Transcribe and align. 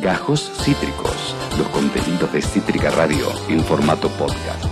Gajos 0.00 0.50
Cítricos, 0.64 1.36
los 1.58 1.68
contenidos 1.68 2.32
de 2.32 2.40
Cítrica 2.40 2.90
Radio 2.90 3.26
en 3.50 3.62
formato 3.62 4.08
podcast. 4.08 4.64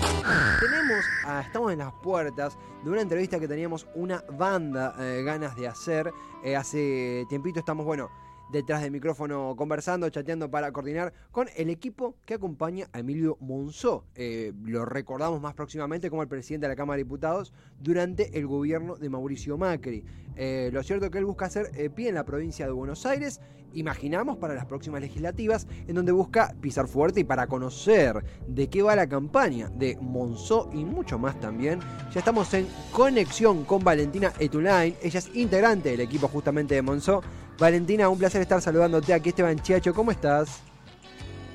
Tenemos, 0.58 1.04
ah, 1.26 1.42
estamos 1.44 1.70
en 1.70 1.80
las 1.80 1.92
puertas 1.92 2.56
de 2.82 2.90
una 2.90 3.02
entrevista 3.02 3.38
que 3.38 3.46
teníamos 3.46 3.86
una 3.94 4.24
banda 4.38 4.94
eh, 4.98 5.22
ganas 5.22 5.54
de 5.54 5.68
hacer. 5.68 6.14
Eh, 6.42 6.56
hace 6.56 7.26
tiempito 7.28 7.58
estamos, 7.58 7.84
bueno, 7.84 8.10
detrás 8.50 8.82
del 8.82 8.90
micrófono 8.90 9.54
conversando, 9.56 10.08
chateando 10.08 10.50
para 10.50 10.72
coordinar 10.72 11.12
con 11.30 11.48
el 11.56 11.70
equipo 11.70 12.14
que 12.24 12.34
acompaña 12.34 12.88
a 12.92 13.00
Emilio 13.00 13.36
Monzó. 13.40 14.04
Eh, 14.14 14.52
lo 14.64 14.84
recordamos 14.84 15.40
más 15.40 15.54
próximamente 15.54 16.10
como 16.10 16.22
el 16.22 16.28
presidente 16.28 16.66
de 16.66 16.72
la 16.72 16.76
Cámara 16.76 16.96
de 16.96 17.04
Diputados 17.04 17.52
durante 17.80 18.38
el 18.38 18.46
gobierno 18.46 18.96
de 18.96 19.08
Mauricio 19.08 19.58
Macri. 19.58 20.04
Eh, 20.36 20.70
lo 20.72 20.82
cierto 20.82 21.06
es 21.06 21.10
que 21.10 21.18
él 21.18 21.24
busca 21.24 21.46
hacer 21.46 21.70
eh, 21.74 21.90
pie 21.90 22.08
en 22.08 22.14
la 22.14 22.24
provincia 22.24 22.64
de 22.64 22.72
Buenos 22.72 23.06
Aires, 23.06 23.40
imaginamos 23.74 24.38
para 24.38 24.54
las 24.54 24.66
próximas 24.66 25.00
legislativas, 25.00 25.66
en 25.86 25.94
donde 25.94 26.12
busca 26.12 26.54
pisar 26.60 26.88
fuerte 26.88 27.20
y 27.20 27.24
para 27.24 27.46
conocer 27.46 28.24
de 28.46 28.68
qué 28.68 28.82
va 28.82 28.96
la 28.96 29.08
campaña 29.08 29.68
de 29.68 29.98
Monzó 30.00 30.70
y 30.72 30.84
mucho 30.84 31.18
más 31.18 31.38
también. 31.40 31.80
Ya 32.12 32.20
estamos 32.20 32.52
en 32.54 32.66
conexión 32.92 33.64
con 33.64 33.82
Valentina 33.84 34.32
Etulain, 34.38 34.94
ella 35.02 35.18
es 35.18 35.34
integrante 35.34 35.90
del 35.90 36.00
equipo 36.00 36.28
justamente 36.28 36.74
de 36.74 36.82
Monzó. 36.82 37.22
Valentina, 37.58 38.08
un 38.08 38.18
placer 38.18 38.40
estar 38.40 38.62
saludándote 38.62 39.12
aquí, 39.12 39.30
Esteban 39.30 39.58
Chiacho, 39.58 39.92
¿cómo 39.92 40.12
estás? 40.12 40.60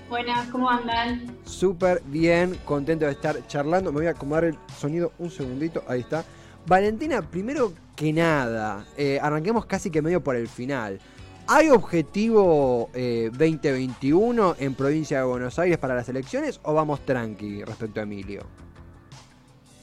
Buenas, 0.10 0.50
¿cómo 0.50 0.70
andan? 0.70 1.38
Súper 1.46 2.02
bien, 2.06 2.60
contento 2.66 3.06
de 3.06 3.12
estar 3.12 3.48
charlando. 3.48 3.90
Me 3.92 4.00
voy 4.00 4.08
a 4.08 4.12
acomodar 4.12 4.44
el 4.44 4.58
sonido 4.78 5.14
un 5.18 5.32
segundito, 5.32 5.82
ahí 5.88 6.02
está. 6.02 6.26
Valentina, 6.68 7.22
primero 7.22 7.72
que 7.96 8.12
nada, 8.12 8.86
eh, 8.98 9.18
arranquemos 9.22 9.66
casi 9.66 9.90
que 9.90 10.02
medio 10.02 10.22
por 10.22 10.36
el 10.36 10.50
final. 10.50 11.00
¿Hay 11.48 11.70
objetivo 11.70 12.90
2021 12.94 14.52
eh, 14.52 14.56
en 14.60 14.76
provincia 14.76 15.20
de 15.20 15.24
Buenos 15.24 15.58
Aires 15.58 15.78
para 15.78 15.96
las 15.96 16.10
elecciones 16.10 16.60
o 16.64 16.74
vamos 16.74 17.06
tranqui 17.06 17.64
respecto 17.64 18.02
a 18.02 18.04
Emilio? 18.04 18.46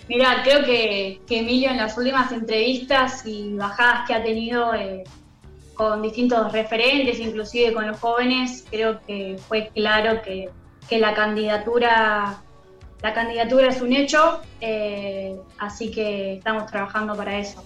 Mira, 0.07 0.43
creo 0.43 0.65
que, 0.65 1.21
Emilio 1.31 1.71
en 1.71 1.79
las 1.79 1.97
últimas 1.97 2.31
entrevistas 2.33 3.25
y 3.25 3.55
bajadas 3.55 4.07
que 4.07 4.15
ha 4.15 4.23
tenido 4.23 4.75
eh, 4.75 5.05
con 5.81 6.03
distintos 6.03 6.53
referentes, 6.53 7.19
inclusive 7.19 7.73
con 7.73 7.87
los 7.87 7.99
jóvenes, 7.99 8.67
creo 8.71 9.01
que 9.07 9.39
fue 9.49 9.71
claro 9.75 10.21
que, 10.21 10.51
la 10.99 11.15
candidatura 11.15 12.43
la 13.01 13.15
candidatura 13.15 13.69
es 13.69 13.81
un 13.81 13.95
hecho, 13.95 14.43
eh, 14.61 15.41
así 15.59 15.91
que 15.91 16.35
estamos 16.35 16.67
trabajando 16.67 17.17
para 17.17 17.39
eso. 17.39 17.65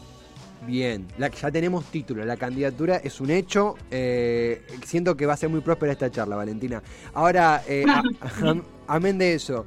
Bien, 0.64 1.08
ya 1.18 1.50
tenemos 1.50 1.86
título, 1.86 2.24
la 2.24 2.36
candidatura 2.36 2.98
es 2.98 3.20
un 3.20 3.30
hecho. 3.30 3.74
Eh, 3.90 4.64
siento 4.84 5.16
que 5.16 5.26
va 5.26 5.32
a 5.32 5.36
ser 5.36 5.48
muy 5.48 5.60
próspera 5.60 5.90
esta 5.90 6.08
charla, 6.08 6.36
Valentina. 6.36 6.82
Ahora, 7.14 7.64
eh, 7.66 7.84
amén 8.86 9.18
de 9.18 9.34
eso, 9.34 9.66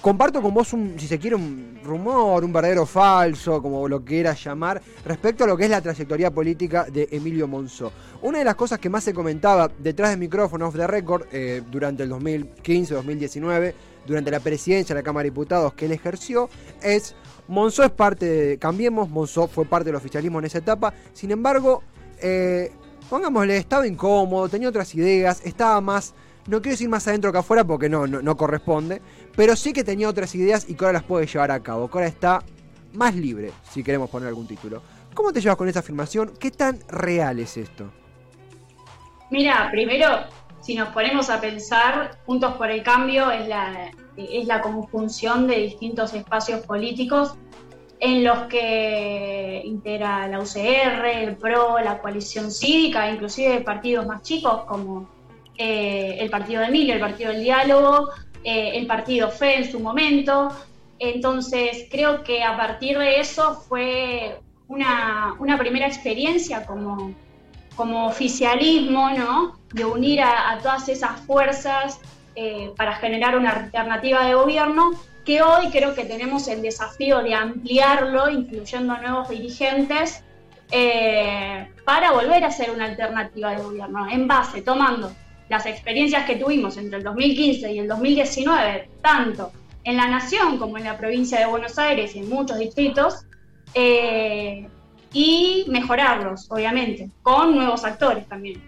comparto 0.00 0.40
con 0.40 0.54
vos 0.54 0.72
un, 0.72 0.98
si 0.98 1.06
se 1.06 1.18
quiere, 1.18 1.36
un 1.36 1.80
rumor, 1.82 2.44
un 2.44 2.52
verdadero 2.52 2.86
falso, 2.86 3.60
como 3.60 3.88
lo 3.88 4.04
quieras 4.04 4.42
llamar, 4.42 4.80
respecto 5.04 5.44
a 5.44 5.46
lo 5.46 5.56
que 5.56 5.64
es 5.64 5.70
la 5.70 5.80
trayectoria 5.80 6.30
política 6.30 6.84
de 6.84 7.08
Emilio 7.10 7.48
Monzó. 7.48 7.92
Una 8.22 8.38
de 8.38 8.44
las 8.44 8.54
cosas 8.54 8.78
que 8.78 8.88
más 8.88 9.04
se 9.04 9.14
comentaba 9.14 9.70
detrás 9.78 10.10
del 10.10 10.18
micrófono 10.18 10.68
off 10.68 10.76
the 10.76 10.86
record 10.86 11.26
eh, 11.32 11.62
durante 11.70 12.02
el 12.02 12.10
2015-2019, 12.10 13.74
durante 14.06 14.30
la 14.30 14.40
presidencia 14.40 14.94
de 14.94 15.00
la 15.00 15.04
Cámara 15.04 15.24
de 15.24 15.30
Diputados 15.30 15.74
que 15.74 15.86
él 15.86 15.92
ejerció, 15.92 16.48
es 16.82 17.14
Monzó 17.48 17.82
es 17.82 17.90
parte 17.90 18.26
de 18.26 18.58
Cambiemos, 18.58 19.08
Monzó 19.08 19.48
fue 19.48 19.64
parte 19.64 19.86
del 19.86 19.96
oficialismo 19.96 20.38
en 20.38 20.44
esa 20.44 20.58
etapa, 20.58 20.94
sin 21.12 21.30
embargo, 21.30 21.82
eh, 22.20 22.70
pongámosle, 23.10 23.56
estaba 23.56 23.86
incómodo, 23.86 24.48
tenía 24.48 24.68
otras 24.68 24.94
ideas, 24.94 25.40
estaba 25.44 25.80
más 25.80 26.14
no 26.48 26.62
quiero 26.62 26.72
decir 26.72 26.88
más 26.88 27.06
adentro 27.06 27.30
que 27.30 27.38
afuera 27.38 27.62
porque 27.64 27.88
no, 27.88 28.06
no, 28.06 28.36
corresponde, 28.36 29.02
pero 29.38 29.54
sí 29.54 29.72
que 29.72 29.84
tenía 29.84 30.08
otras 30.08 30.34
ideas 30.34 30.68
y 30.68 30.74
ahora 30.80 30.94
las 30.94 31.04
puede 31.04 31.24
llevar 31.24 31.52
a 31.52 31.62
cabo, 31.62 31.88
ahora 31.92 32.08
está 32.08 32.42
más 32.92 33.14
libre, 33.14 33.52
si 33.70 33.84
queremos 33.84 34.10
poner 34.10 34.26
algún 34.26 34.48
título. 34.48 34.82
¿Cómo 35.14 35.32
te 35.32 35.40
llevas 35.40 35.56
con 35.56 35.68
esa 35.68 35.78
afirmación? 35.78 36.32
¿Qué 36.40 36.50
tan 36.50 36.80
real 36.88 37.38
es 37.38 37.56
esto? 37.56 37.88
Mira, 39.30 39.68
primero, 39.70 40.08
si 40.60 40.74
nos 40.74 40.88
ponemos 40.88 41.30
a 41.30 41.40
pensar, 41.40 42.18
Juntos 42.26 42.54
por 42.54 42.68
el 42.68 42.82
Cambio 42.82 43.30
es 43.30 43.46
la, 43.46 43.92
es 44.16 44.44
la 44.48 44.60
conjunción 44.60 45.46
de 45.46 45.58
distintos 45.58 46.14
espacios 46.14 46.66
políticos 46.66 47.36
en 48.00 48.24
los 48.24 48.48
que 48.48 49.62
integra 49.64 50.26
la 50.26 50.40
UCR, 50.40 51.06
el 51.14 51.36
PRO, 51.36 51.78
la 51.78 52.00
coalición 52.00 52.50
cívica, 52.50 53.08
inclusive 53.08 53.60
partidos 53.60 54.04
más 54.04 54.22
chicos 54.22 54.64
como 54.64 55.08
eh, 55.60 56.16
el 56.20 56.30
partido 56.30 56.60
de 56.60 56.68
Emilio, 56.68 56.94
el 56.94 57.00
partido 57.00 57.32
del 57.32 57.42
diálogo, 57.42 58.08
eh, 58.44 58.72
el 58.74 58.86
partido 58.86 59.30
FE 59.30 59.58
en 59.58 59.70
su 59.70 59.80
momento. 59.80 60.48
Entonces, 60.98 61.86
creo 61.90 62.24
que 62.24 62.42
a 62.42 62.56
partir 62.56 62.98
de 62.98 63.20
eso 63.20 63.54
fue 63.68 64.40
una, 64.68 65.36
primera 65.58 65.86
experiencia 65.86 66.66
como, 66.66 67.14
como 67.76 68.06
oficialismo, 68.06 69.10
¿no? 69.10 69.58
De 69.72 69.84
unir 69.84 70.20
a, 70.22 70.58
todas 70.62 70.88
esas 70.88 71.20
fuerzas 71.20 72.00
eh, 72.34 72.72
para 72.76 72.94
generar 72.96 73.36
una 73.36 73.50
alternativa 73.50 74.24
de 74.24 74.34
gobierno 74.34 74.90
que 75.24 75.42
hoy 75.42 75.68
creo 75.70 75.94
que 75.94 76.04
tenemos 76.04 76.48
el 76.48 76.62
desafío 76.62 77.22
de 77.22 77.34
ampliarlo, 77.34 78.30
incluyendo 78.30 78.96
nuevos 78.96 79.28
dirigentes, 79.28 80.24
para 81.84 82.12
volver 82.12 82.44
a 82.44 82.50
ser 82.50 82.70
una 82.70 82.86
alternativa 82.86 83.50
de 83.50 83.62
gobierno, 83.62 84.08
en 84.10 84.26
base, 84.26 84.62
tomando 84.62 85.12
las 85.48 85.66
experiencias 85.66 86.26
que 86.26 86.36
tuvimos 86.36 86.76
entre 86.76 86.98
el 86.98 87.04
2015 87.04 87.72
y 87.72 87.78
el 87.78 87.88
2019, 87.88 88.88
tanto 89.02 89.52
en 89.84 89.96
la 89.96 90.08
nación 90.08 90.58
como 90.58 90.76
en 90.76 90.84
la 90.84 90.98
provincia 90.98 91.38
de 91.38 91.46
Buenos 91.46 91.78
Aires 91.78 92.14
y 92.14 92.18
en 92.18 92.28
muchos 92.28 92.58
distritos, 92.58 93.24
eh, 93.74 94.66
y 95.12 95.64
mejorarlos, 95.68 96.50
obviamente, 96.50 97.10
con 97.22 97.54
nuevos 97.54 97.84
actores 97.84 98.28
también. 98.28 98.60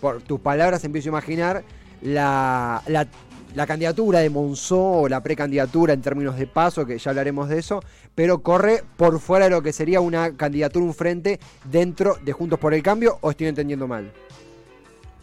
Por 0.00 0.22
tus 0.22 0.40
palabras 0.40 0.84
empiezo 0.84 1.08
a 1.08 1.10
imaginar 1.10 1.64
la, 2.00 2.82
la, 2.86 3.66
candidatura 3.66 4.20
de 4.20 4.30
Monzó 4.30 5.02
o 5.02 5.08
la 5.08 5.22
precandidatura 5.22 5.92
en 5.92 6.00
términos 6.00 6.36
de 6.36 6.46
paso, 6.46 6.86
que 6.86 6.98
ya 6.98 7.10
hablaremos 7.10 7.48
de 7.48 7.58
eso, 7.58 7.82
pero 8.14 8.42
corre 8.42 8.82
por 8.96 9.20
fuera 9.20 9.44
de 9.44 9.50
lo 9.50 9.62
que 9.62 9.72
sería 9.72 10.00
una 10.00 10.36
candidatura, 10.36 10.84
un 10.84 10.94
frente 10.94 11.38
dentro 11.64 12.16
de 12.24 12.32
Juntos 12.32 12.58
por 12.58 12.72
el 12.74 12.82
Cambio, 12.82 13.18
o 13.20 13.30
estoy 13.30 13.48
entendiendo 13.48 13.86
mal. 13.86 14.10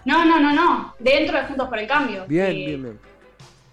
No, 0.06 0.26
no, 0.26 0.40
no, 0.40 0.54
no. 0.54 0.96
Dentro 1.00 1.38
de 1.38 1.46
Juntos 1.46 1.68
por 1.68 1.80
el 1.80 1.88
Cambio. 1.88 2.26
Bien, 2.28 2.54
bien, 2.54 2.84
bien. 2.84 3.00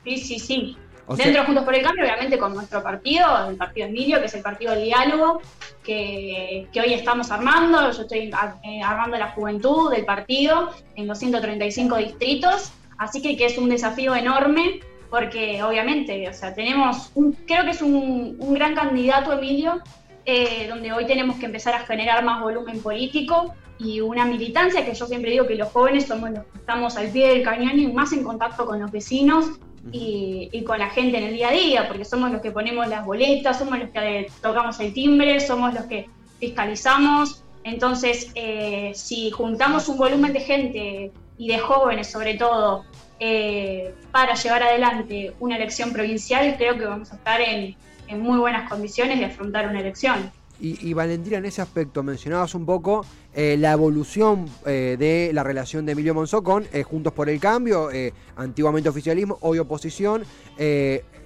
Sí, 0.04 0.18
sí, 0.18 0.38
sí. 0.38 0.76
Dentro 1.08 1.40
de 1.40 1.46
Juntos 1.46 1.64
por 1.64 1.74
el 1.74 1.82
Cambio, 1.82 2.04
obviamente 2.04 2.38
con 2.38 2.54
nuestro 2.54 2.82
partido, 2.82 3.48
el 3.48 3.56
partido 3.56 3.86
Emilio, 3.86 4.18
que 4.18 4.26
es 4.26 4.34
el 4.34 4.42
partido 4.42 4.72
del 4.72 4.84
diálogo, 4.84 5.40
que, 5.84 6.68
hoy 6.74 6.92
estamos 6.94 7.30
armando. 7.30 7.90
Yo 7.92 8.02
estoy 8.02 8.30
eh, 8.64 8.82
armando 8.82 9.16
la 9.16 9.30
juventud 9.30 9.90
del 9.90 10.04
partido 10.04 10.72
en 10.96 11.06
los 11.06 11.18
135 11.18 11.96
distritos. 11.96 12.72
Así 12.98 13.22
que, 13.22 13.36
que 13.36 13.46
es 13.46 13.58
un 13.58 13.68
desafío 13.68 14.14
enorme 14.14 14.80
porque 15.10 15.62
obviamente, 15.62 16.28
o 16.28 16.32
sea, 16.32 16.54
tenemos, 16.54 17.10
un, 17.14 17.32
creo 17.32 17.64
que 17.64 17.70
es 17.70 17.82
un, 17.82 18.36
un 18.38 18.54
gran 18.54 18.74
candidato 18.74 19.32
Emilio, 19.32 19.80
eh, 20.24 20.66
donde 20.68 20.92
hoy 20.92 21.06
tenemos 21.06 21.36
que 21.36 21.46
empezar 21.46 21.74
a 21.74 21.80
generar 21.80 22.24
más 22.24 22.42
volumen 22.42 22.80
político 22.80 23.54
y 23.78 24.00
una 24.00 24.24
militancia 24.24 24.84
que 24.84 24.94
yo 24.94 25.06
siempre 25.06 25.30
digo 25.30 25.46
que 25.46 25.54
los 25.54 25.68
jóvenes 25.68 26.06
somos 26.06 26.30
los 26.30 26.44
que 26.44 26.58
estamos 26.58 26.96
al 26.96 27.08
pie 27.08 27.28
del 27.28 27.42
cañón 27.42 27.78
y 27.78 27.86
más 27.88 28.12
en 28.12 28.24
contacto 28.24 28.64
con 28.64 28.80
los 28.80 28.90
vecinos 28.90 29.46
y, 29.92 30.62
con 30.64 30.78
la 30.78 30.90
gente 30.90 31.18
en 31.18 31.24
el 31.24 31.34
día 31.34 31.50
a 31.50 31.52
día, 31.52 31.88
porque 31.88 32.04
somos 32.04 32.30
los 32.32 32.40
que 32.40 32.50
ponemos 32.50 32.88
las 32.88 33.04
boletas, 33.04 33.58
somos 33.58 33.78
los 33.78 33.90
que 33.90 34.26
tocamos 34.42 34.80
el 34.80 34.92
timbre, 34.92 35.38
somos 35.40 35.74
los 35.74 35.84
que 35.84 36.08
fiscalizamos. 36.40 37.44
Entonces, 37.62 38.30
eh, 38.34 38.92
si 38.94 39.30
juntamos 39.30 39.88
un 39.88 39.98
volumen 39.98 40.32
de 40.32 40.40
gente 40.40 41.12
y 41.38 41.48
de 41.48 41.58
jóvenes 41.58 42.10
sobre 42.10 42.34
todo 42.34 42.84
eh, 43.20 43.94
para 44.10 44.34
llevar 44.34 44.62
adelante 44.62 45.34
una 45.38 45.56
elección 45.56 45.92
provincial, 45.92 46.56
creo 46.56 46.78
que 46.78 46.84
vamos 46.84 47.12
a 47.12 47.16
estar 47.16 47.40
en, 47.40 47.76
en 48.08 48.20
muy 48.20 48.38
buenas 48.38 48.68
condiciones 48.68 49.18
de 49.18 49.26
afrontar 49.26 49.68
una 49.68 49.80
elección. 49.80 50.30
Y, 50.58 50.94
Valentina, 50.94 51.36
en 51.36 51.44
ese 51.44 51.60
aspecto 51.60 52.02
mencionabas 52.02 52.54
un 52.54 52.64
poco 52.64 53.04
eh, 53.34 53.56
la 53.58 53.72
evolución 53.72 54.46
eh, 54.64 54.96
de 54.98 55.30
la 55.34 55.42
relación 55.42 55.84
de 55.84 55.92
Emilio 55.92 56.14
Monzó 56.14 56.42
con 56.42 56.64
eh, 56.72 56.82
Juntos 56.82 57.12
por 57.12 57.28
el 57.28 57.38
Cambio, 57.38 57.90
antiguamente 58.36 58.88
oficialismo, 58.88 59.36
hoy 59.42 59.58
oposición. 59.58 60.24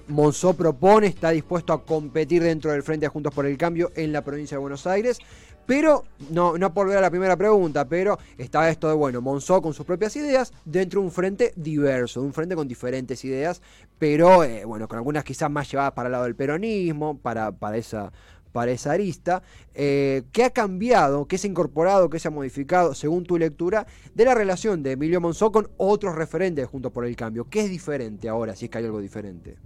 Monzó 0.07 0.53
propone, 0.53 1.07
está 1.07 1.29
dispuesto 1.29 1.71
a 1.71 1.85
competir 1.85 2.43
dentro 2.43 2.71
del 2.71 2.83
Frente 2.83 3.05
de 3.05 3.09
Juntos 3.09 3.33
por 3.33 3.45
el 3.45 3.57
Cambio 3.57 3.91
en 3.95 4.11
la 4.11 4.21
provincia 4.21 4.57
de 4.57 4.61
Buenos 4.61 4.85
Aires. 4.85 5.19
Pero, 5.65 6.03
no, 6.31 6.57
no 6.57 6.73
por 6.73 6.87
ver 6.87 6.97
a 6.97 7.01
la 7.01 7.09
primera 7.09 7.37
pregunta, 7.37 7.87
pero 7.87 8.17
está 8.37 8.69
esto 8.69 8.89
de, 8.89 8.95
bueno, 8.95 9.21
Monzó 9.21 9.61
con 9.61 9.73
sus 9.73 9.85
propias 9.85 10.13
ideas 10.17 10.51
dentro 10.65 10.99
de 10.99 11.05
un 11.05 11.11
frente 11.13 11.53
diverso, 11.55 12.21
un 12.21 12.33
frente 12.33 12.55
con 12.55 12.67
diferentes 12.67 13.23
ideas, 13.23 13.61
pero, 13.97 14.41
bueno, 14.65 14.89
con 14.89 14.97
algunas 14.97 15.23
quizás 15.23 15.49
más 15.49 15.71
llevadas 15.71 15.93
para 15.93 16.07
el 16.07 16.11
lado 16.11 16.23
del 16.25 16.35
peronismo, 16.35 17.17
para, 17.19 17.53
para 17.53 17.77
esa 17.77 18.11
para 18.51 18.71
esa 18.71 18.91
arista. 18.91 19.43
Eh, 19.73 20.23
¿Qué 20.31 20.43
ha 20.43 20.49
cambiado, 20.49 21.27
qué 21.27 21.37
se 21.37 21.47
ha 21.47 21.49
incorporado, 21.49 22.09
qué 22.09 22.19
se 22.19 22.27
ha 22.27 22.31
modificado, 22.31 22.93
según 22.93 23.23
tu 23.23 23.37
lectura, 23.37 23.87
de 24.13 24.25
la 24.25 24.35
relación 24.35 24.83
de 24.83 24.93
Emilio 24.93 25.21
Monzó 25.21 25.51
con 25.51 25.69
otros 25.77 26.15
referentes 26.15 26.67
juntos 26.67 26.91
por 26.91 27.05
el 27.05 27.15
cambio? 27.15 27.47
¿Qué 27.49 27.61
es 27.61 27.69
diferente 27.69 28.29
ahora, 28.29 28.55
si 28.55 28.65
es 28.65 28.71
que 28.71 28.77
hay 28.77 28.85
algo 28.85 28.99
diferente? 28.99 29.57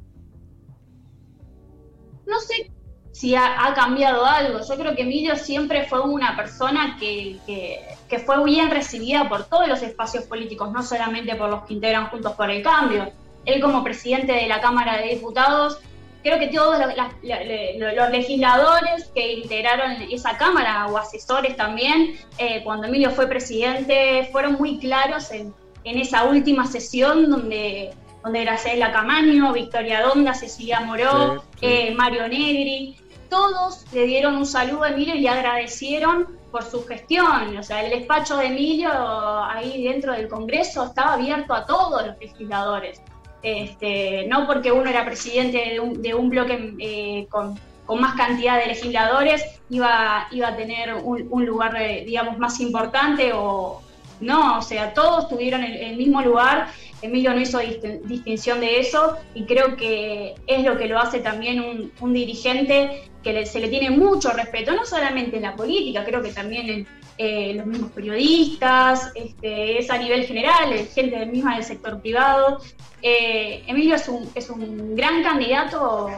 No 2.28 2.40
sé 2.40 2.72
si 3.16 3.34
ha, 3.34 3.74
cambiado 3.74 4.26
algo. 4.26 4.60
Yo 4.68 4.76
creo 4.76 4.94
que 4.94 5.04
Emilio 5.04 5.38
siempre 5.38 5.86
fue 5.86 6.02
una 6.02 6.36
persona 6.36 6.98
que, 7.00 7.38
que, 7.46 8.20
fue 8.20 8.44
bien 8.44 8.70
recibida 8.70 9.30
por 9.30 9.46
todos 9.46 9.70
los 9.70 9.82
espacios 9.82 10.26
políticos, 10.26 10.70
no 10.74 10.84
solamente 10.84 11.34
por 11.36 11.50
los 11.50 11.64
que 11.64 11.76
integran 11.76 12.08
Juntos 12.08 12.34
por 12.34 12.50
el 12.50 12.62
Cambio. 12.62 13.12
Él 13.46 13.62
como 13.62 13.86
presidente 13.86 14.34
de 14.34 14.48
la 14.48 14.60
Cámara 14.60 14.98
de 14.98 15.16
Diputados, 15.16 15.80
creo 16.26 16.40
que 16.40 16.48
todos 16.48 16.80
los, 16.80 18.10
legisladores 18.10 19.12
que 19.14 19.34
integraron 19.34 19.92
esa 20.10 20.36
Cámara 20.40 20.88
o 20.88 20.98
asesores 20.98 21.56
también, 21.56 22.18
eh, 22.40 22.64
cuando 22.64 22.88
Emilio 22.88 23.12
fue 23.12 23.28
presidente, 23.28 24.28
fueron 24.32 24.54
muy 24.54 24.80
claros 24.80 25.32
en, 25.32 25.54
en 25.84 26.00
esa 26.00 26.24
última 26.24 26.66
sesión 26.66 27.30
donde 27.30 27.94
donde 28.24 28.44
Graciela 28.44 28.92
Camaño, 28.92 29.54
Victoria 29.54 30.02
Donda, 30.02 30.34
Cecilia 30.34 30.80
Moró, 30.80 31.44
eh, 31.62 31.94
Mario 31.94 32.28
Negri, 32.28 32.98
todos 33.30 33.86
le 33.94 34.08
dieron 34.08 34.36
un 34.36 34.48
saludo 34.48 34.82
a 34.82 34.90
Emilio 34.90 35.14
y 35.14 35.20
le 35.20 35.30
agradecieron 35.30 36.36
por 36.52 36.64
su 36.64 36.84
gestión. 36.88 37.56
O 37.56 37.62
sea, 37.62 37.84
el 37.84 37.92
despacho 37.92 38.38
de 38.38 38.48
Emilio 38.48 38.90
ahí 38.92 39.84
dentro 39.84 40.14
del 40.14 40.28
Congreso 40.28 40.86
estaba 40.86 41.14
abierto 41.14 41.54
a 41.54 41.68
todos 41.68 42.08
los 42.08 42.18
legisladores. 42.18 43.00
Este, 43.42 44.26
no 44.28 44.48
porque 44.48 44.72
uno 44.72 44.90
era 44.90 45.06
presidente 45.06 45.80
de 45.98 46.14
un, 46.14 46.30
bloque 46.30 46.74
eh, 46.80 47.28
con, 47.30 47.60
más 48.00 48.16
cantidad 48.16 48.60
de 48.60 48.68
legisladores 48.68 49.44
iba, 49.70 50.28
iba 50.32 50.48
a 50.48 50.56
tener 50.56 50.96
un, 50.96 51.46
lugar, 51.46 51.80
eh, 51.80 52.04
digamos, 52.06 52.40
más 52.40 52.60
importante 52.60 53.32
o 53.34 53.82
no, 54.20 54.58
o 54.58 54.62
sea, 54.62 54.94
todos 54.94 55.28
tuvieron 55.28 55.64
el 55.64 55.98
mismo 55.98 56.22
lugar. 56.22 56.70
Emilio 57.02 57.34
no 57.34 57.42
hizo 57.42 57.60
distinción 58.06 58.60
de 58.60 58.80
eso 58.80 59.18
y 59.34 59.44
creo 59.44 59.76
que 59.76 60.36
es 60.48 60.64
lo 60.64 60.78
que 60.78 60.88
lo 60.88 61.00
hace 61.00 61.20
también 61.20 61.92
un, 62.00 62.14
dirigente 62.14 63.10
que 63.24 63.46
se 63.46 63.60
le 63.60 63.68
tiene 63.68 63.90
mucho 63.90 64.32
respeto, 64.32 64.74
no 64.74 64.86
solamente 64.86 65.38
en 65.38 65.44
la 65.44 65.56
política, 65.56 66.04
creo 66.04 66.22
que 66.22 66.32
también 66.32 66.70
en 66.70 66.88
eh, 67.18 67.54
los 67.54 67.66
mismos 67.66 67.92
periodistas, 67.92 69.12
este, 69.16 69.80
es 69.80 69.90
a 69.90 69.98
nivel 69.98 70.26
general, 70.26 70.74
gente 70.94 71.18
del 71.18 71.30
mismo 71.30 71.50
del 71.50 71.64
sector 71.64 72.02
privado. 72.02 72.60
Eh, 73.02 73.64
Emilio 73.68 73.96
es 73.96 74.08
un, 74.10 74.30
es 74.36 74.50
un 74.50 74.96
gran 74.96 75.24
candidato 75.24 76.10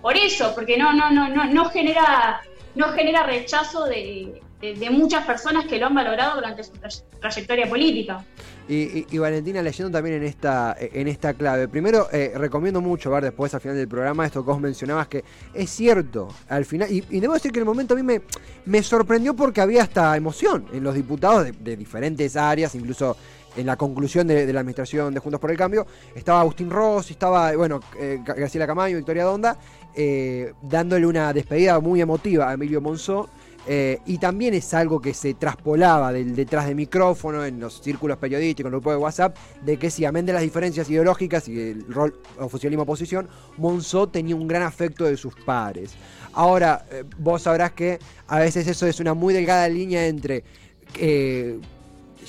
por 0.00 0.16
eso, 0.16 0.54
porque 0.54 0.76
no, 0.76 0.92
no, 0.92 1.10
no, 1.10 1.28
no, 1.28 1.46
no 1.46 1.64
genera, 1.70 2.40
no 2.76 2.88
genera 2.92 3.24
rechazo 3.24 3.86
de, 3.86 4.40
de, 4.60 4.90
muchas 4.90 5.26
personas 5.26 5.66
que 5.66 5.78
lo 5.78 5.86
han 5.86 5.94
valorado 5.94 6.36
durante 6.36 6.62
su 6.62 6.72
trayectoria 7.20 7.68
política. 7.68 8.24
Y, 8.68 9.18
Valentina, 9.18 9.62
leyendo 9.62 9.92
también 9.92 10.16
en 10.16 10.24
esta, 10.24 10.76
en 10.78 11.06
esta 11.06 11.34
clave, 11.34 11.68
primero 11.68 12.08
eh, 12.10 12.32
recomiendo 12.34 12.80
mucho 12.80 13.10
ver 13.12 13.22
después 13.22 13.54
al 13.54 13.60
final 13.60 13.76
del 13.76 13.86
programa 13.86 14.26
esto 14.26 14.44
que 14.44 14.50
vos 14.50 14.60
mencionabas, 14.60 15.06
que 15.06 15.22
es 15.54 15.70
cierto, 15.70 16.28
al 16.48 16.64
final, 16.64 16.90
y, 16.90 17.00
debo 17.20 17.34
decir 17.34 17.52
que 17.52 17.60
en 17.60 17.62
el 17.62 17.66
momento 17.66 17.94
a 17.94 17.96
mí 17.96 18.02
me, 18.02 18.22
me 18.64 18.82
sorprendió 18.82 19.34
porque 19.34 19.60
había 19.60 19.84
hasta 19.84 20.16
emoción 20.16 20.66
en 20.72 20.82
los 20.82 20.96
diputados 20.96 21.46
de, 21.60 21.76
diferentes 21.76 22.36
áreas, 22.36 22.74
incluso 22.74 23.16
en 23.56 23.66
la 23.66 23.76
conclusión 23.76 24.26
de, 24.26 24.52
la 24.52 24.60
administración 24.60 25.14
de 25.14 25.20
Juntos 25.20 25.40
por 25.40 25.52
el 25.52 25.56
Cambio, 25.56 25.86
estaba 26.16 26.40
Agustín 26.40 26.68
Ross, 26.68 27.12
estaba, 27.12 27.54
bueno, 27.54 27.80
eh, 28.00 28.18
Graciela 28.24 28.66
Camayo, 28.66 28.96
Victoria 28.96 29.24
Donda, 29.24 29.56
eh, 29.94 30.52
dándole 30.60 31.06
una 31.06 31.32
despedida 31.32 31.78
muy 31.78 32.00
emotiva 32.00 32.50
a 32.50 32.54
Emilio 32.54 32.80
Monzó. 32.80 33.30
Eh, 33.68 33.98
y 34.06 34.18
también 34.18 34.54
es 34.54 34.72
algo 34.74 35.00
que 35.00 35.12
se 35.12 35.34
traspolaba 35.34 36.12
del 36.12 36.36
detrás 36.36 36.66
de 36.66 36.74
micrófono, 36.74 37.44
en 37.44 37.58
los 37.58 37.80
círculos 37.82 38.16
periodísticos, 38.18 38.68
en 38.68 38.74
el 38.74 38.80
grupo 38.80 38.90
de 38.90 38.96
WhatsApp, 38.96 39.36
de 39.64 39.76
que 39.76 39.90
si 39.90 40.04
amén 40.04 40.24
de 40.24 40.32
las 40.32 40.42
diferencias 40.42 40.88
ideológicas 40.88 41.48
y 41.48 41.58
el 41.58 41.86
rol 41.92 42.20
oficialismo-oposición, 42.38 43.28
Monzó 43.56 44.08
tenía 44.08 44.36
un 44.36 44.46
gran 44.46 44.62
afecto 44.62 45.04
de 45.04 45.16
sus 45.16 45.34
pares. 45.34 45.94
Ahora, 46.32 46.86
eh, 46.90 47.02
vos 47.18 47.42
sabrás 47.42 47.72
que 47.72 47.98
a 48.28 48.38
veces 48.38 48.68
eso 48.68 48.86
es 48.86 49.00
una 49.00 49.14
muy 49.14 49.34
delgada 49.34 49.68
línea 49.68 50.06
entre 50.06 50.44
eh, 50.98 51.58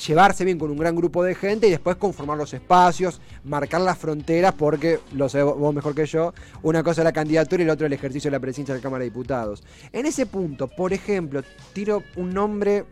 llevarse 0.06 0.46
bien 0.46 0.60
con 0.60 0.70
un 0.70 0.78
gran 0.78 0.96
grupo 0.96 1.24
de 1.24 1.36
gente 1.36 1.68
y 1.68 1.72
después 1.72 1.96
conformar 1.96 2.38
los 2.38 2.54
espacios, 2.54 3.20
marcar 3.44 3.82
las 3.82 3.98
fronteras, 3.98 4.54
porque 4.54 5.00
lo 5.14 5.28
sé 5.30 5.42
vos 5.44 5.74
mejor 5.74 5.96
que 5.96 6.06
yo, 6.06 6.34
una 6.62 6.84
cosa 6.84 7.02
es 7.02 7.06
la 7.06 7.14
candidatura 7.14 7.64
y 7.64 7.66
la 7.66 7.74
otra 7.74 7.88
el 7.88 7.94
ejercicio 7.94 8.30
de 8.30 8.38
la 8.38 8.40
presidencia 8.40 8.74
de 8.74 8.80
la 8.80 8.84
Cámara 8.84 9.04
de 9.04 9.10
Diputados. 9.10 9.64
En 9.92 10.06
ese 10.06 10.26
punto, 10.26 10.68
por 10.68 10.94
ejemplo, 10.94 11.42
tiro 11.74 12.04
un 12.16 12.34
nombre 12.34 12.86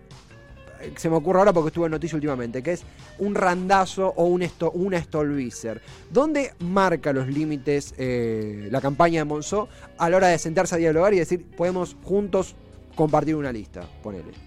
que 0.80 0.88
eh, 0.88 0.94
se 0.98 1.10
me 1.10 1.16
ocurre 1.16 1.40
ahora 1.40 1.54
porque 1.54 1.70
estuvo 1.70 1.86
en 1.86 1.92
noticia 1.92 2.16
últimamente, 2.16 2.62
que 2.62 2.74
es 2.74 2.84
un 3.20 3.36
randazo 3.36 4.14
o 4.16 4.26
un 4.26 4.42
esto, 4.42 4.72
una 4.72 5.02
Stolbizer. 5.02 5.82
¿Dónde 6.12 6.54
marca 6.60 7.14
los 7.14 7.28
límites 7.28 7.94
eh, 7.98 8.68
la 8.72 8.82
campaña 8.82 9.22
de 9.22 9.26
Monzó 9.26 9.68
a 9.98 10.10
la 10.10 10.18
hora 10.18 10.28
de 10.28 10.38
sentarse 10.38 10.76
a 10.76 10.78
dialogar 10.78 11.14
y 11.14 11.20
decir, 11.20 11.46
podemos 11.56 11.96
juntos 12.04 12.56
compartir 12.96 13.36
una 13.36 13.52
lista? 13.52 13.88
Ponele. 14.04 14.45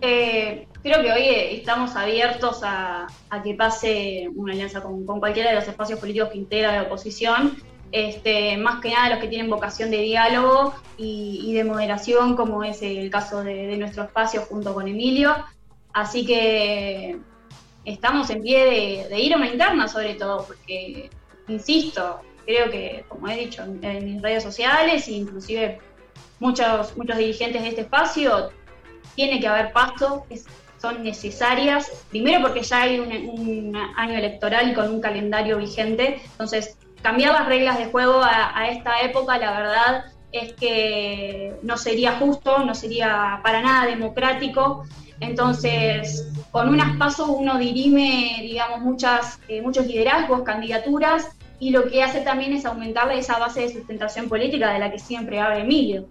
Eh, 0.00 0.68
creo 0.82 1.02
que 1.02 1.12
hoy 1.12 1.28
estamos 1.56 1.96
abiertos 1.96 2.60
a, 2.62 3.08
que 3.42 3.54
pase 3.54 4.28
una 4.34 4.52
alianza 4.52 4.80
con, 4.80 5.04
cualquiera 5.04 5.50
de 5.50 5.56
los 5.56 5.66
espacios 5.66 5.98
políticos 5.98 6.30
que 6.30 6.38
integra 6.38 6.72
la 6.72 6.82
oposición, 6.84 7.56
este, 7.90 8.56
más 8.58 8.80
que 8.80 8.90
nada 8.90 9.10
los 9.10 9.18
que 9.18 9.28
tienen 9.28 9.50
vocación 9.50 9.90
de 9.90 9.98
diálogo 9.98 10.74
y, 10.96 11.52
de 11.54 11.64
moderación, 11.64 12.36
como 12.36 12.62
es 12.62 12.82
el 12.82 13.10
caso 13.10 13.42
de, 13.42 13.76
nuestro 13.76 14.04
espacio 14.04 14.42
junto 14.42 14.74
con 14.74 14.86
Emilio. 14.86 15.34
Así 15.92 16.24
que 16.24 17.18
estamos 17.84 18.30
en 18.30 18.42
pie 18.42 19.08
de, 19.08 19.20
ir 19.20 19.34
a 19.34 19.36
una 19.36 19.48
interna 19.48 19.88
sobre 19.88 20.14
todo, 20.14 20.46
porque, 20.46 21.10
insisto, 21.48 22.20
creo 22.46 22.70
que, 22.70 23.04
como 23.08 23.28
he 23.28 23.36
dicho 23.36 23.62
en, 23.62 24.04
mis 24.04 24.22
redes 24.22 24.44
sociales, 24.44 25.08
inclusive 25.08 25.80
muchos, 26.38 26.96
muchos 26.96 27.16
dirigentes 27.16 27.62
de 27.62 27.68
este 27.68 27.80
espacio, 27.80 28.50
tiene 29.14 29.40
que 29.40 29.48
haber 29.48 29.72
paso, 29.72 30.24
son 30.80 31.02
necesarias, 31.02 31.90
primero 32.08 32.40
porque 32.40 32.62
ya 32.62 32.82
hay 32.82 33.00
un, 33.00 33.76
año 33.96 34.14
electoral 34.14 34.74
con 34.74 34.90
un 34.90 35.00
calendario 35.00 35.58
vigente, 35.58 36.20
entonces 36.32 36.76
cambiar 37.02 37.32
las 37.32 37.46
reglas 37.46 37.78
de 37.78 37.86
juego 37.86 38.20
a, 38.22 38.68
esta 38.68 39.00
época, 39.00 39.38
la 39.38 39.52
verdad 39.52 40.04
es 40.32 40.52
que 40.54 41.54
no 41.62 41.76
sería 41.76 42.18
justo, 42.18 42.64
no 42.64 42.74
sería 42.74 43.40
para 43.42 43.62
nada 43.62 43.86
democrático. 43.86 44.84
Entonces, 45.20 46.28
con 46.52 46.68
unas 46.68 46.96
pasos 46.96 47.28
uno 47.28 47.58
dirime, 47.58 48.38
digamos, 48.42 48.80
muchas, 48.80 49.40
eh, 49.48 49.62
muchos 49.62 49.86
liderazgos, 49.86 50.42
candidaturas, 50.42 51.28
y 51.60 51.70
lo 51.70 51.88
que 51.88 52.02
hace 52.02 52.20
también 52.20 52.52
es 52.52 52.64
aumentar 52.64 53.10
esa 53.12 53.38
base 53.38 53.62
de 53.62 53.72
sustentación 53.72 54.28
política 54.28 54.72
de 54.72 54.78
la 54.78 54.90
que 54.90 54.98
siempre 54.98 55.40
habla 55.40 55.60
Emilio. 55.60 56.06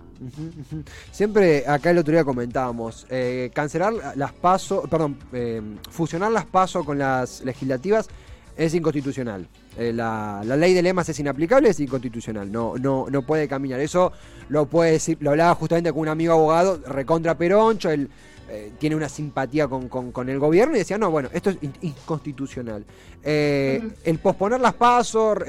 Siempre 1.12 1.64
acá 1.68 1.92
el 1.92 2.00
otro 2.00 2.14
día 2.14 2.24
comentábamos, 2.24 3.06
eh, 3.10 3.52
cancelar 3.54 3.94
las 4.16 4.34
pasos, 4.34 4.90
perdón, 4.90 5.18
eh, 5.32 5.62
fusionar 5.90 6.32
las 6.32 6.46
pasos 6.46 6.86
con 6.86 6.98
las 6.98 7.44
legislativas 7.44 8.10
es 8.58 8.74
inconstitucional. 8.74 9.48
Eh, 9.78 9.94
la, 9.94 10.44
ley 10.44 10.74
de 10.74 10.82
lemas 10.82 11.08
es 11.10 11.20
inaplicable, 11.20 11.70
es 11.70 11.80
inconstitucional, 11.80 12.52
no, 12.52 12.76
no, 12.78 13.06
no 13.10 13.22
puede 13.22 13.48
caminar. 13.48 13.80
Eso 13.80 14.12
lo 14.50 14.66
puede 14.66 14.94
decir, 14.94 15.18
lo 15.22 15.30
hablaba 15.30 15.54
justamente 15.54 15.92
con 15.92 16.02
un 16.02 16.08
amigo 16.08 16.34
abogado, 16.34 16.82
recontra 16.88 17.38
Peroncho, 17.38 17.90
él 18.50 18.74
tiene 18.80 18.96
una 18.96 19.10
simpatía 19.10 19.68
con, 19.68 20.30
el 20.30 20.40
gobierno 20.40 20.76
y 20.76 20.80
decía, 20.80 20.98
no, 20.98 21.12
bueno, 21.12 21.30
esto 21.34 21.50
es 21.50 21.58
inconstitucional. 21.82 22.86
El 23.24 24.20
posponer 24.22 24.60
las 24.60 24.74
pasos, 24.74 25.40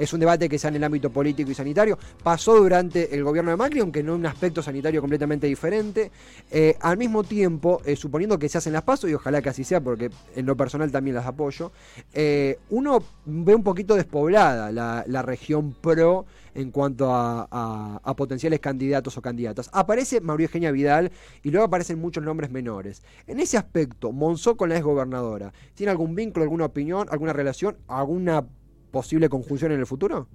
es 0.00 0.14
un 0.14 0.20
debate 0.20 0.48
que 0.48 0.56
está 0.56 0.68
en 0.68 0.76
el 0.76 0.84
ámbito 0.84 1.10
político 1.10 1.50
y 1.50 1.54
sanitario. 1.54 1.98
Pasó 2.22 2.56
durante 2.56 3.14
el 3.14 3.22
gobierno 3.22 3.50
de 3.50 3.58
Macri, 3.58 3.80
aunque 3.80 4.02
no 4.02 4.14
en 4.14 4.20
un 4.20 4.26
aspecto 4.26 4.62
sanitario 4.62 5.02
completamente 5.02 5.46
diferente. 5.46 6.10
Eh, 6.50 6.74
al 6.80 6.96
mismo 6.96 7.22
tiempo, 7.22 7.82
eh, 7.84 7.96
suponiendo 7.96 8.38
que 8.38 8.48
se 8.48 8.56
hacen 8.56 8.72
las 8.72 8.82
pasos, 8.82 9.10
y 9.10 9.14
ojalá 9.14 9.42
que 9.42 9.50
así 9.50 9.62
sea, 9.62 9.82
porque 9.82 10.10
en 10.34 10.46
lo 10.46 10.56
personal 10.56 10.90
también 10.90 11.16
las 11.16 11.26
apoyo, 11.26 11.70
eh, 12.14 12.58
uno 12.70 13.04
ve 13.26 13.54
un 13.54 13.62
poquito 13.62 13.94
despoblada 13.94 14.72
la, 14.72 15.22
región 15.22 15.74
pro 15.78 16.24
en 16.54 16.70
cuanto 16.70 17.10
a, 17.12 18.00
potenciales 18.16 18.60
candidatos 18.60 19.18
o 19.18 19.22
candidatas. 19.22 19.68
Aparece 19.72 20.22
María 20.22 20.46
Eugenia 20.46 20.70
Vidal 20.70 21.12
y 21.42 21.50
luego 21.50 21.66
aparecen 21.66 22.00
muchos 22.00 22.24
nombres 22.24 22.50
menores. 22.50 23.02
En 23.26 23.38
ese 23.38 23.58
aspecto, 23.58 24.12
Monzó 24.12 24.56
con 24.56 24.70
la 24.70 24.76
ex 24.76 24.84
gobernadora, 24.84 25.52
¿tiene 25.74 25.90
algún 25.90 26.14
vínculo, 26.14 26.44
alguna 26.44 26.64
opinión, 26.64 27.06
alguna 27.10 27.34
relación, 27.34 27.76
alguna 27.86 28.46
posible 28.90 29.28
conjunción 29.28 29.72
en 29.72 29.80
el 29.80 29.86
futuro? 29.86 30.28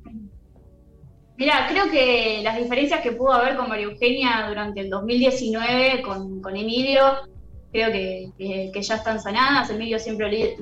Mira, 1.38 1.68
creo 1.70 1.90
que 1.92 2.40
las 2.44 2.58
diferencias 2.58 3.02
que 3.02 3.12
pudo 3.12 3.34
haber 3.34 3.58
con 3.58 3.68
María 3.68 3.86
Eugenia 3.86 4.46
durante 4.48 4.82
el 4.82 4.90
2019 4.90 6.02
con, 6.02 6.42
con 6.42 6.56
Emilio, 6.56 7.02
creo 7.74 7.92
que, 7.92 8.72
ya 8.82 8.96
están 8.96 9.22
sanadas. 9.22 9.70
Emilio 9.70 10.00
siempre 10.00 10.56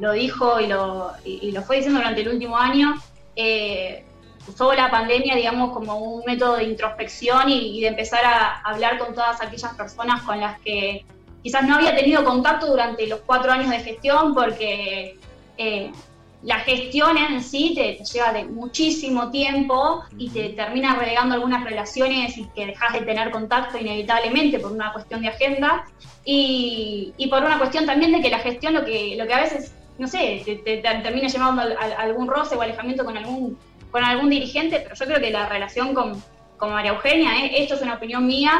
lo, 0.00 0.12
dijo 0.12 0.60
y 0.60 0.68
lo, 0.68 1.12
y, 1.24 1.50
lo, 1.50 1.62
fue 1.62 1.76
diciendo 1.76 1.98
durante 1.98 2.20
el 2.20 2.28
último 2.28 2.56
año. 2.56 2.94
Eh, 3.34 4.04
usó 4.46 4.72
la 4.72 4.90
pandemia, 4.90 5.34
digamos, 5.34 5.72
como 5.72 5.98
un 5.98 6.24
método 6.24 6.56
de 6.56 6.64
introspección 6.64 7.48
y, 7.48 7.80
de 7.80 7.88
empezar 7.88 8.24
a 8.24 8.60
hablar 8.60 8.98
con 8.98 9.14
todas 9.14 9.42
aquellas 9.42 9.74
personas 9.74 10.22
con 10.22 10.38
las 10.38 10.60
que 10.60 11.04
quizás 11.42 11.66
no 11.66 11.74
había 11.74 11.96
tenido 11.96 12.24
contacto 12.24 12.66
durante 12.66 13.06
los 13.08 13.20
cuatro 13.20 13.50
años 13.50 13.70
de 13.70 13.80
gestión, 13.80 14.32
porque 14.34 15.18
eh, 15.58 15.90
la 16.42 16.60
gestión 16.60 17.18
en 17.18 17.42
sí 17.42 17.74
te, 17.74 18.02
lleva 18.02 18.32
de 18.32 18.44
muchísimo 18.44 19.30
tiempo 19.30 20.02
y 20.16 20.30
te 20.30 20.50
termina 20.50 20.96
relegando 20.96 21.34
algunas 21.34 21.64
relaciones 21.64 22.38
y 22.38 22.46
que 22.54 22.66
dejas 22.66 22.94
de 22.94 23.00
tener 23.00 23.30
contacto 23.30 23.76
inevitablemente 23.76 24.58
por 24.58 24.72
una 24.72 24.92
cuestión 24.92 25.20
de 25.20 25.28
agenda. 25.28 25.84
Y, 26.24 27.12
por 27.28 27.44
una 27.44 27.58
cuestión 27.58 27.86
también 27.86 28.12
de 28.12 28.20
que 28.20 28.30
la 28.30 28.38
gestión 28.38 28.74
lo 28.74 28.84
que, 28.84 29.16
lo 29.16 29.26
que 29.26 29.34
a 29.34 29.40
veces, 29.40 29.74
no 29.98 30.06
sé, 30.06 30.42
te, 30.44 30.78
termina 30.78 31.28
llevando 31.28 31.62
a, 31.62 31.84
algún 31.98 32.26
roce 32.26 32.54
o 32.56 32.62
alejamiento 32.62 33.04
con 33.04 33.16
algún, 33.16 33.58
con 33.90 34.02
algún 34.02 34.30
dirigente, 34.30 34.80
pero 34.80 34.94
yo 34.94 35.06
creo 35.06 35.20
que 35.20 35.30
la 35.30 35.48
relación 35.48 35.94
con, 35.94 36.22
María 36.60 36.90
Eugenia, 36.90 37.46
eh, 37.46 37.62
esto 37.62 37.74
es 37.74 37.82
una 37.82 37.94
opinión 37.94 38.26
mía, 38.26 38.52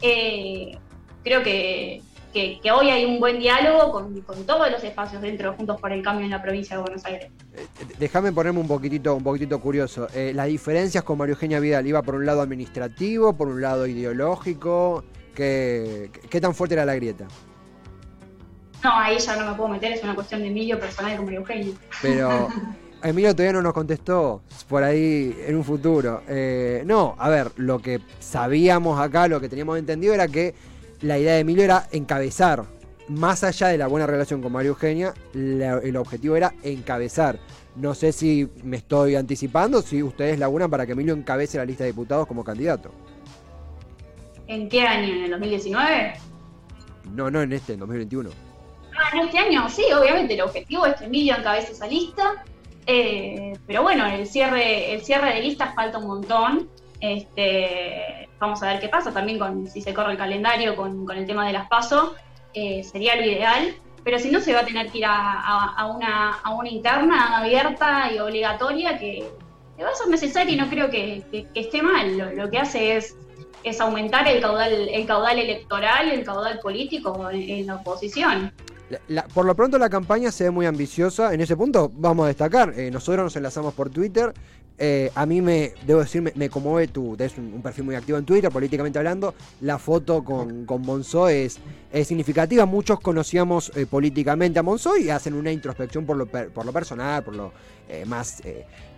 eh, 0.00 0.78
creo 1.24 1.42
que, 1.42 2.02
que, 2.32 2.60
hoy 2.70 2.90
hay 2.90 3.04
un 3.04 3.20
buen 3.20 3.38
diálogo 3.38 3.92
con, 3.92 4.22
todos 4.46 4.70
los 4.70 4.82
espacios 4.82 5.22
dentro 5.22 5.54
Juntos 5.54 5.80
por 5.80 5.92
el 5.92 6.02
Cambio 6.02 6.24
en 6.24 6.30
la 6.30 6.42
provincia 6.42 6.76
de 6.76 6.82
Buenos 6.82 7.04
Aires. 7.04 7.30
Eh, 7.54 7.66
déjame 7.98 8.32
ponerme 8.32 8.60
un 8.60 8.68
poquitito, 8.68 9.14
un 9.14 9.22
poquitito 9.22 9.60
curioso. 9.60 10.08
Eh, 10.14 10.32
¿Las 10.34 10.46
diferencias 10.46 11.04
con 11.04 11.18
María 11.18 11.32
Eugenia 11.32 11.60
Vidal 11.60 11.86
iba 11.86 12.02
por 12.02 12.14
un 12.14 12.26
lado 12.26 12.42
administrativo, 12.42 13.36
por 13.36 13.48
un 13.48 13.60
lado 13.60 13.86
ideológico? 13.86 15.04
¿Qué, 15.34 16.10
qué 16.28 16.40
tan 16.40 16.54
fuerte 16.54 16.74
era 16.74 16.84
la 16.84 16.94
grieta? 16.94 17.26
No, 18.82 18.96
ahí 18.96 19.18
ya 19.18 19.36
no 19.36 19.50
me 19.50 19.56
puedo 19.56 19.68
meter, 19.70 19.92
es 19.92 20.02
una 20.04 20.14
cuestión 20.14 20.40
de 20.40 20.48
Emilio 20.48 20.78
personal 20.78 21.16
con 21.16 21.24
María 21.24 21.40
Eugenia. 21.40 21.74
Pero 22.00 22.48
Emilio 23.02 23.34
todavía 23.34 23.54
no 23.54 23.62
nos 23.62 23.72
contestó 23.72 24.42
por 24.68 24.82
ahí 24.82 25.36
en 25.46 25.56
un 25.56 25.64
futuro. 25.64 26.22
Eh, 26.28 26.82
no, 26.84 27.14
a 27.18 27.28
ver, 27.28 27.52
lo 27.56 27.80
que 27.80 28.00
sabíamos 28.18 29.00
acá, 29.00 29.28
lo 29.28 29.40
que 29.40 29.48
teníamos 29.48 29.78
entendido 29.78 30.14
era 30.14 30.28
que 30.28 30.54
la 31.00 31.18
idea 31.18 31.34
de 31.34 31.40
Emilio 31.40 31.64
era 31.64 31.88
encabezar. 31.92 32.64
Más 33.08 33.42
allá 33.42 33.68
de 33.68 33.78
la 33.78 33.86
buena 33.86 34.06
relación 34.06 34.42
con 34.42 34.52
María 34.52 34.68
Eugenia, 34.68 35.14
el 35.32 35.96
objetivo 35.96 36.36
era 36.36 36.54
encabezar. 36.62 37.38
No 37.74 37.94
sé 37.94 38.12
si 38.12 38.48
me 38.64 38.76
estoy 38.76 39.14
anticipando, 39.14 39.80
si 39.80 40.02
ustedes 40.02 40.38
laburan 40.38 40.70
para 40.70 40.84
que 40.84 40.92
Emilio 40.92 41.14
encabece 41.14 41.58
la 41.58 41.64
lista 41.64 41.84
de 41.84 41.90
diputados 41.90 42.26
como 42.26 42.44
candidato. 42.44 42.90
¿En 44.46 44.68
qué 44.68 44.82
año? 44.82 45.14
¿En 45.14 45.24
el 45.24 45.30
2019? 45.30 46.14
No, 47.14 47.30
no 47.30 47.40
en 47.40 47.52
este, 47.52 47.74
en 47.74 47.80
2021. 47.80 48.30
Ah, 48.98 49.16
en 49.16 49.20
este 49.26 49.38
año, 49.38 49.68
sí, 49.68 49.84
obviamente 49.92 50.34
el 50.34 50.40
objetivo 50.40 50.86
es 50.86 50.96
que 50.96 51.04
Emilio 51.04 51.36
encabece 51.36 51.72
esa 51.72 51.86
lista. 51.86 52.44
Eh, 52.86 53.52
pero 53.66 53.82
bueno, 53.82 54.06
el 54.06 54.26
cierre, 54.26 54.92
el 54.94 55.02
cierre 55.02 55.34
de 55.34 55.42
listas 55.42 55.74
falta 55.74 55.98
un 55.98 56.06
montón. 56.06 56.68
Este, 57.00 58.28
vamos 58.38 58.62
a 58.62 58.72
ver 58.72 58.80
qué 58.80 58.88
pasa 58.88 59.12
también 59.12 59.38
con 59.38 59.66
si 59.68 59.80
se 59.80 59.94
corre 59.94 60.12
el 60.12 60.18
calendario 60.18 60.74
con, 60.74 61.06
el 61.16 61.26
tema 61.26 61.46
de 61.46 61.52
las 61.52 61.68
pasos, 61.68 62.12
eh, 62.54 62.82
sería 62.84 63.16
lo 63.16 63.24
ideal. 63.24 63.74
Pero 64.04 64.18
si 64.18 64.30
no, 64.30 64.40
se 64.40 64.54
va 64.54 64.60
a 64.60 64.64
tener 64.64 64.90
que 64.90 64.98
ir 64.98 65.04
a, 65.06 65.92
una, 65.94 66.38
a 66.42 66.50
una 66.54 66.68
interna 66.68 67.38
abierta 67.38 68.10
y 68.12 68.18
obligatoria 68.18 68.98
que, 68.98 69.28
va 69.82 69.90
a 69.90 69.94
ser 69.94 70.08
necesaria 70.08 70.54
y 70.54 70.56
no 70.56 70.68
creo 70.68 70.88
que, 70.88 71.24
esté 71.54 71.82
mal. 71.82 72.36
Lo, 72.36 72.48
que 72.48 72.58
hace 72.58 72.96
es, 72.96 73.16
es 73.64 73.80
aumentar 73.80 74.26
el 74.26 74.40
caudal, 74.40 74.72
el 74.72 75.06
caudal 75.06 75.38
electoral 75.38 76.10
el 76.10 76.24
caudal 76.24 76.58
político 76.60 77.28
en, 77.30 77.66
la 77.66 77.76
oposición. 77.76 78.52
por 79.34 79.44
lo 79.44 79.54
pronto 79.54 79.78
la 79.78 79.90
campaña 79.90 80.32
se 80.32 80.44
ve 80.44 80.50
muy 80.50 80.64
ambiciosa. 80.64 81.34
En 81.34 81.40
ese 81.42 81.56
punto 81.56 81.90
vamos 81.92 82.24
a 82.24 82.28
destacar. 82.28 82.72
Eh, 82.78 82.90
nosotros 82.90 83.24
nos 83.24 83.36
enlazamos 83.36 83.74
por 83.74 83.90
Twitter 83.90 84.32
eh, 84.80 85.10
a 85.14 85.26
mí 85.26 85.42
me, 85.42 85.72
debo 85.86 86.00
decir, 86.00 86.32
me, 86.34 86.48
conmueve 86.48 86.88
tu, 86.88 87.16
es 87.18 87.36
un, 87.36 87.60
perfil 87.62 87.84
muy 87.84 87.96
activo 87.96 88.16
en 88.16 88.24
Twitter, 88.24 88.50
políticamente 88.50 88.98
hablando, 88.98 89.34
la 89.60 89.78
foto 89.78 90.22
con, 90.22 90.66
con 90.66 90.82
Monzó 90.82 91.28
es, 91.28 91.58
es 91.92 92.06
significativa. 92.06 92.64
Muchos 92.64 93.00
conocíamos 93.00 93.72
eh, 93.74 93.86
políticamente 93.86 94.58
a 94.60 94.62
Monzó 94.62 94.96
y 94.96 95.10
hacen 95.10 95.34
una 95.34 95.50
introspección 95.50 96.06
por 96.06 96.16
lo, 96.16 96.26
por 96.26 96.64
lo 96.64 96.72
personal, 96.72 97.24
por 97.24 97.34
lo 97.34 97.52
eh, 97.88 98.04
más 98.06 98.40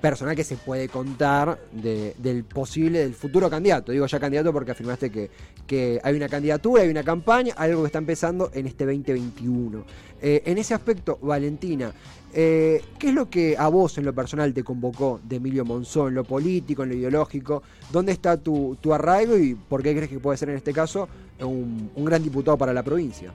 personal 0.00 0.34
que 0.34 0.44
se 0.44 0.56
puede 0.56 0.88
contar 0.88 1.58
del 1.72 2.44
posible, 2.44 3.00
del 3.00 3.14
futuro 3.14 3.50
candidato. 3.50 3.92
Digo 3.92 4.06
ya 4.06 4.18
candidato 4.18 4.52
porque 4.52 4.72
afirmaste 4.72 5.10
que, 5.10 5.30
que 5.66 6.00
hay 6.02 6.14
una 6.14 6.28
candidatura, 6.28 6.82
hay 6.82 6.88
una 6.88 7.04
campaña, 7.04 7.54
algo 7.56 7.82
que 7.82 7.86
está 7.86 7.98
empezando 7.98 8.50
en 8.54 8.66
este 8.66 8.84
2021. 8.84 9.84
en 10.22 10.58
ese 10.58 10.74
aspecto, 10.74 11.18
Valentina, 11.22 11.92
eh, 12.32 12.82
¿Qué 12.98 13.08
es 13.08 13.14
lo 13.14 13.28
que 13.28 13.56
a 13.58 13.68
vos 13.68 13.98
en 13.98 14.04
lo 14.04 14.14
personal 14.14 14.54
te 14.54 14.62
convocó 14.62 15.20
de 15.24 15.36
Emilio 15.36 15.64
Monzón, 15.64 16.08
en 16.08 16.14
lo 16.14 16.24
político, 16.24 16.84
en 16.84 16.90
lo 16.90 16.94
ideológico? 16.94 17.62
¿Dónde 17.90 18.12
está 18.12 18.36
tu, 18.36 18.76
arraigo 18.92 19.36
y 19.36 19.54
por 19.54 19.82
qué 19.82 19.94
crees 19.94 20.08
que 20.08 20.20
puede 20.20 20.38
ser 20.38 20.50
en 20.50 20.56
este 20.56 20.72
caso 20.72 21.08
un, 21.40 21.90
gran 21.96 22.22
diputado 22.22 22.56
para 22.56 22.72
la 22.72 22.82
provincia? 22.82 23.32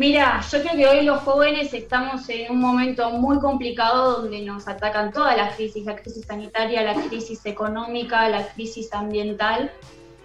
Mira, 0.00 0.40
yo 0.50 0.62
creo 0.62 0.76
que 0.76 0.86
hoy 0.86 1.04
los 1.04 1.20
jóvenes 1.24 1.74
estamos 1.74 2.26
en 2.30 2.52
un 2.52 2.58
momento 2.58 3.10
muy 3.10 3.38
complicado 3.38 4.22
donde 4.22 4.40
nos 4.40 4.66
atacan 4.66 5.12
todas 5.12 5.36
las 5.36 5.56
crisis, 5.56 5.84
la 5.84 5.94
crisis 5.94 6.24
sanitaria, 6.24 6.80
la 6.80 6.94
crisis 6.94 7.44
económica, 7.44 8.26
la 8.30 8.48
crisis 8.48 8.94
ambiental. 8.94 9.70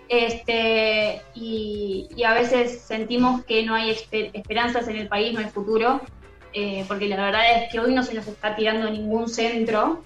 Este, 0.08 1.22
y, 1.34 2.08
a 2.26 2.34
veces 2.34 2.84
sentimos 2.88 3.44
que 3.44 3.64
no 3.64 3.76
hay 3.76 3.94
esperanzas 4.32 4.88
en 4.88 4.96
el 4.96 5.10
país, 5.10 5.34
no 5.34 5.42
hay 5.42 5.48
futuro. 5.48 6.00
Eh, 6.54 6.86
porque 6.88 7.10
la 7.10 7.18
verdad 7.18 7.42
es 7.58 7.70
que 7.70 7.82
hoy 7.82 7.94
no 7.94 8.02
se 8.02 8.14
nos 8.14 8.26
está 8.28 8.56
tirando 8.56 8.90
ningún 8.90 9.28
centro. 9.28 10.06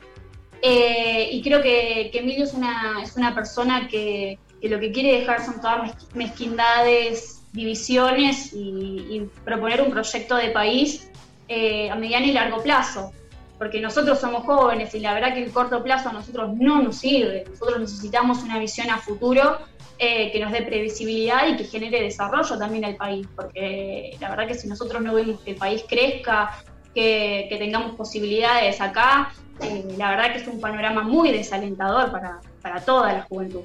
Eh, 0.64 1.30
y 1.32 1.44
creo 1.44 1.62
que, 1.62 2.10
Emilio 2.12 2.46
es 2.46 2.56
una, 2.56 3.36
persona 3.36 3.88
que, 3.88 4.40
lo 4.64 4.80
que 4.80 4.92
quiere 4.92 5.20
dejar 5.20 5.46
son 5.46 5.62
todas 5.62 5.96
mezquindades, 6.16 7.39
divisiones 7.54 8.54
y, 8.54 9.28
proponer 9.44 9.82
un 9.82 9.92
proyecto 9.92 10.36
de 10.36 10.50
país 10.50 11.10
eh, 11.48 11.90
a 11.90 11.96
mediano 11.96 12.26
y 12.26 12.32
largo 12.32 12.62
plazo. 12.62 13.12
Porque 13.58 13.82
nosotros 13.82 14.20
somos 14.20 14.46
jóvenes 14.46 14.96
y 14.96 15.00
la 15.00 15.14
verdad 15.14 15.34
que 15.34 15.44
el 15.44 15.52
corto 15.52 15.84
plazo 15.84 16.10
a 16.10 16.14
nosotros 16.14 16.56
no 16.56 16.82
nos 16.82 16.98
sirve. 16.98 17.44
Nosotros 17.50 17.80
necesitamos 17.80 18.42
una 18.44 18.58
visión 18.58 18.90
a 18.90 19.00
futuro 19.00 19.58
eh, 19.98 20.32
que 20.32 20.40
nos 20.40 20.54
dé 20.54 20.62
previsibilidad 20.62 21.46
y 21.48 21.58
que 21.58 21.66
genere 21.66 22.02
desarrollo 22.02 22.58
también 22.58 22.86
al 22.86 22.96
país, 22.96 23.28
porque 23.36 24.16
la 24.22 24.30
verdad 24.30 24.48
que 24.48 24.54
si 24.54 24.70
nosotros 24.70 25.02
no 25.02 25.14
vemos 25.14 25.42
que 25.42 25.52
el 25.52 25.58
país 25.58 25.84
crezca, 25.90 26.64
que, 26.96 27.48
tengamos 27.60 27.96
posibilidades 27.96 28.80
acá, 28.80 29.34
eh, 29.62 29.84
la 29.98 30.12
verdad 30.12 30.32
que 30.32 30.40
es 30.40 30.48
un 30.48 30.62
panorama 30.62 31.04
muy 31.04 31.32
desalentador 31.32 32.12
para, 32.12 32.40
para 32.62 32.80
toda 32.80 33.12
la 33.12 33.24
juventud. 33.24 33.64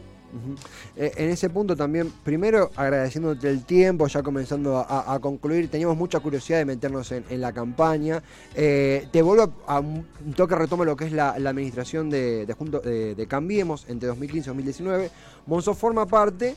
Eh, 0.97 1.13
en 1.17 1.31
ese 1.31 1.51
punto 1.51 1.77
también, 1.77 2.13
primero 2.23 2.71
agradeciéndote 2.77 3.49
el 3.49 3.65
tiempo, 3.65 4.07
ya 4.07 4.23
comenzando 4.23 4.79
a, 4.79 5.19
concluir, 5.21 5.69
teníamos 5.71 5.97
mucha 5.97 6.21
curiosidad 6.21 6.59
de 6.59 6.65
meternos 6.65 7.13
en, 7.13 7.41
la 7.41 7.53
campaña. 7.53 8.23
Eh, 8.55 9.09
te 9.11 9.23
vuelvo 9.23 9.53
a, 9.67 9.81
un 9.81 10.07
toque 10.37 10.55
retomo 10.55 10.85
lo 10.85 10.97
que 10.97 11.07
es 11.07 11.13
la, 11.13 11.31
administración 11.31 12.11
de, 12.11 12.47
de, 12.47 13.15
de, 13.15 13.27
Cambiemos 13.27 13.87
entre 13.89 14.09
2015 14.09 14.47
y 14.47 14.51
2019. 14.51 15.11
Monzo 15.47 15.75
forma 15.75 16.07
parte. 16.07 16.57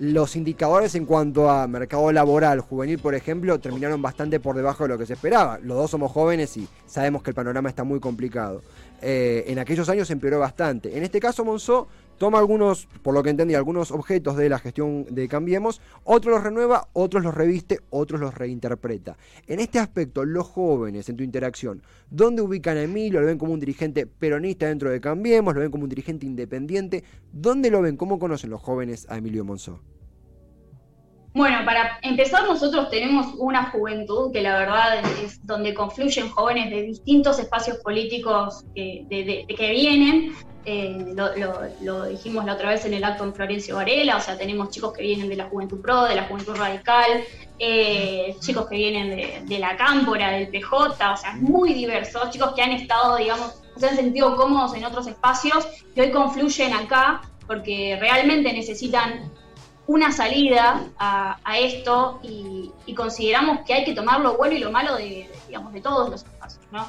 Los 0.00 0.36
indicadores 0.36 0.94
en 0.94 1.06
cuanto 1.06 1.50
a 1.50 1.66
mercado 1.66 2.12
laboral 2.12 2.60
juvenil, 2.60 3.00
por 3.00 3.16
ejemplo, 3.16 3.58
terminaron 3.58 4.00
bastante 4.00 4.38
por 4.38 4.54
debajo 4.54 4.84
de 4.84 4.90
lo 4.90 4.98
que 4.98 5.06
se 5.06 5.14
esperaba. 5.14 5.58
Los 5.58 5.76
dos 5.76 5.90
somos 5.90 6.12
jóvenes 6.12 6.56
y 6.56 6.68
sabemos 6.86 7.20
que 7.20 7.30
el 7.30 7.34
panorama 7.34 7.68
está 7.68 7.82
muy 7.82 7.98
complicado. 7.98 8.62
Eh, 9.02 9.44
en 9.48 9.58
aquellos 9.58 9.88
años 9.88 10.08
empeoró 10.12 10.38
bastante. 10.38 10.96
En 10.96 11.02
este 11.02 11.18
caso, 11.18 11.44
Monzó 11.44 11.88
toma 12.18 12.38
algunos, 12.38 12.86
por 13.02 13.14
lo 13.14 13.22
que 13.22 13.30
entendí, 13.30 13.54
algunos 13.54 13.90
objetos 13.90 14.36
de 14.36 14.48
la 14.48 14.58
gestión 14.58 15.06
de 15.08 15.28
Cambiemos, 15.28 15.80
otros 16.04 16.34
los 16.34 16.42
renueva, 16.42 16.88
otros 16.92 17.22
los 17.22 17.34
reviste, 17.34 17.80
otros 17.90 18.20
los 18.20 18.34
reinterpreta. 18.34 19.16
En 19.46 19.60
este 19.60 19.78
aspecto, 19.78 20.24
los 20.24 20.46
jóvenes 20.46 21.08
en 21.08 21.16
tu 21.16 21.24
interacción, 21.24 21.82
¿dónde 22.10 22.42
ubican 22.42 22.76
a 22.76 22.82
Emilio? 22.82 23.20
¿Lo 23.20 23.26
ven 23.26 23.38
como 23.38 23.52
un 23.52 23.60
dirigente 23.60 24.06
peronista 24.06 24.66
dentro 24.66 24.90
de 24.90 25.00
Cambiemos? 25.00 25.54
¿Lo 25.54 25.60
ven 25.60 25.70
como 25.70 25.84
un 25.84 25.90
dirigente 25.90 26.26
independiente? 26.26 27.04
¿Dónde 27.32 27.70
lo 27.70 27.80
ven? 27.80 27.96
¿Cómo 27.96 28.18
conocen 28.18 28.50
los 28.50 28.60
jóvenes 28.60 29.06
a 29.08 29.18
Emilio 29.18 29.44
Monzó? 29.44 29.80
Bueno, 31.38 31.64
para 31.64 32.00
empezar, 32.02 32.48
nosotros 32.48 32.90
tenemos 32.90 33.28
una 33.38 33.70
juventud 33.70 34.32
que 34.32 34.42
la 34.42 34.58
verdad 34.58 35.04
es 35.22 35.46
donde 35.46 35.72
confluyen 35.72 36.30
jóvenes 36.30 36.68
de 36.68 36.82
distintos 36.82 37.38
espacios 37.38 37.76
políticos 37.76 38.64
que, 38.74 39.06
vienen. 39.56 40.34
Eh, 40.64 41.14
lo, 41.80 42.06
dijimos 42.06 42.44
la 42.44 42.54
otra 42.54 42.70
vez 42.70 42.84
en 42.86 42.94
el 42.94 43.04
acto 43.04 43.22
en 43.22 43.32
Florencio 43.32 43.76
Varela, 43.76 44.16
o 44.16 44.20
sea, 44.20 44.36
tenemos 44.36 44.70
chicos 44.70 44.92
que 44.92 45.02
vienen 45.02 45.28
de 45.28 45.36
la 45.36 45.44
Juventud 45.44 45.80
Pro, 45.80 46.06
de 46.06 46.16
la 46.16 46.24
Juventud 46.24 46.56
Radical, 46.56 47.22
eh, 47.60 48.34
chicos 48.40 48.66
que 48.66 48.74
vienen 48.74 49.46
de, 49.48 49.58
la 49.60 49.76
Cámpora, 49.76 50.32
del 50.32 50.48
PJ, 50.48 51.12
o 51.12 51.16
sea, 51.16 51.34
es 51.36 51.40
muy 51.40 51.72
diverso, 51.72 52.18
chicos 52.30 52.52
que 52.54 52.62
han 52.62 52.72
estado, 52.72 53.16
digamos, 53.16 53.62
se 53.76 53.86
han 53.86 53.94
sentido 53.94 54.34
cómodos 54.34 54.74
en 54.74 54.84
otros 54.84 55.06
espacios 55.06 55.68
y 55.94 56.00
hoy 56.00 56.10
confluyen 56.10 56.72
acá 56.72 57.22
porque 57.46 57.96
realmente 58.00 58.52
necesitan 58.52 59.30
una 59.88 60.12
salida 60.12 60.84
a, 60.98 61.58
esto 61.58 62.20
y, 62.22 62.70
consideramos 62.94 63.60
que 63.66 63.74
hay 63.74 63.84
que 63.84 63.94
tomar 63.94 64.20
lo 64.20 64.36
bueno 64.36 64.54
y 64.54 64.58
lo 64.58 64.70
malo 64.70 64.96
de, 64.96 65.30
digamos, 65.46 65.72
de 65.72 65.80
todos 65.80 66.08
los 66.08 66.24
espacios, 66.24 66.64
¿no? 66.72 66.88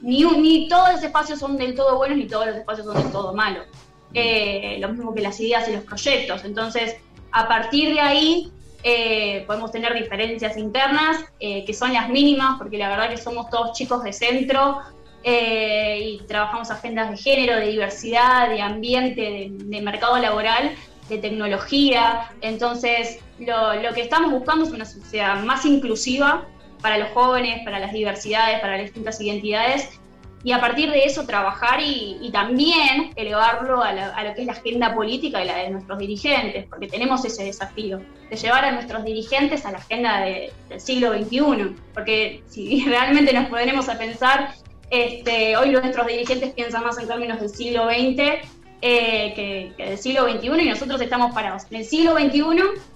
ni, 0.00 0.24
ni 0.24 0.68
todos 0.68 0.92
los 0.92 1.02
espacios 1.02 1.38
son 1.38 1.56
del 1.56 1.74
todo 1.74 1.96
buenos 1.96 2.18
ni 2.18 2.26
todos 2.26 2.46
los 2.46 2.56
espacios 2.56 2.86
son 2.86 2.96
del 2.96 3.12
todo 3.12 3.34
malos. 3.34 3.66
Eh, 4.12 4.78
lo 4.80 4.88
mismo 4.88 5.14
que 5.14 5.20
las 5.20 5.38
ideas 5.38 5.68
y 5.68 5.72
los 5.72 5.84
proyectos. 5.84 6.44
Entonces, 6.44 6.96
a 7.30 7.46
partir 7.46 7.94
de 7.94 8.00
ahí, 8.00 8.52
eh, 8.82 9.44
podemos 9.46 9.70
tener 9.70 9.94
diferencias 9.94 10.56
internas 10.56 11.24
eh, 11.38 11.64
que 11.64 11.74
son 11.74 11.92
las 11.92 12.08
mínimas, 12.08 12.58
porque 12.58 12.78
la 12.78 12.88
verdad 12.88 13.10
que 13.10 13.18
somos 13.18 13.48
todos 13.50 13.76
chicos 13.76 14.02
de 14.02 14.12
centro 14.12 14.78
y 15.22 16.18
trabajamos 16.26 16.70
agendas 16.70 17.10
de 17.10 17.16
género, 17.18 17.56
de 17.56 17.66
diversidad, 17.66 18.48
de 18.48 18.62
ambiente, 18.62 19.50
de, 19.50 19.82
mercado 19.82 20.16
laboral, 20.16 20.74
de 21.10 21.18
tecnología. 21.18 22.30
Entonces, 22.40 23.18
lo, 23.38 23.74
lo 23.74 23.92
que 23.92 24.02
estamos 24.02 24.30
buscando 24.30 24.64
es 24.64 24.70
una 24.70 24.86
sociedad 24.86 25.42
más 25.42 25.64
inclusiva 25.66 26.46
para 26.80 26.96
los 26.96 27.10
jóvenes, 27.10 27.60
para 27.64 27.78
las 27.78 27.92
diversidades, 27.92 28.60
para 28.60 28.76
las 28.76 28.84
distintas 28.84 29.20
identidades 29.20 30.00
y 30.42 30.52
a 30.52 30.60
partir 30.60 30.90
de 30.90 31.04
eso 31.04 31.26
trabajar 31.26 31.80
y, 31.82 32.30
también 32.32 33.10
elevarlo 33.16 33.82
a, 33.82 33.92
lo 33.92 34.34
que 34.34 34.42
es 34.42 34.46
la 34.46 34.52
agenda 34.52 34.94
política 34.94 35.42
y 35.42 35.46
la 35.46 35.56
de 35.56 35.70
nuestros 35.70 35.98
dirigentes, 35.98 36.66
porque 36.66 36.86
tenemos 36.86 37.24
ese 37.24 37.44
desafío 37.44 38.00
de 38.30 38.36
llevar 38.36 38.64
a 38.64 38.72
nuestros 38.72 39.04
dirigentes 39.04 39.66
a 39.66 39.72
la 39.72 39.78
agenda 39.78 40.20
del 40.20 40.80
siglo 40.80 41.12
XXI, 41.12 41.74
porque 41.92 42.42
si 42.48 42.84
realmente 42.86 43.32
nos 43.32 43.48
ponemos 43.48 43.88
a 43.88 43.98
pensar, 43.98 44.54
este, 44.90 45.56
hoy 45.56 45.70
nuestros 45.70 46.06
dirigentes 46.06 46.52
piensan 46.52 46.84
más 46.84 46.98
en 46.98 47.08
términos 47.08 47.40
del 47.40 47.50
siglo 47.50 47.88
XX 47.88 48.48
eh, 48.82 49.72
que, 49.76 49.84
del 49.84 49.98
siglo 49.98 50.30
XXI 50.30 50.62
y 50.62 50.68
nosotros 50.68 51.00
estamos 51.00 51.34
parados 51.34 51.64
en 51.70 51.78
el 51.78 51.84
siglo 51.84 52.14
XXI 52.14 52.42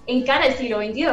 en 0.07 0.25
cara 0.25 0.45
al 0.45 0.53
siglo 0.53 0.79
XXII. 0.79 1.05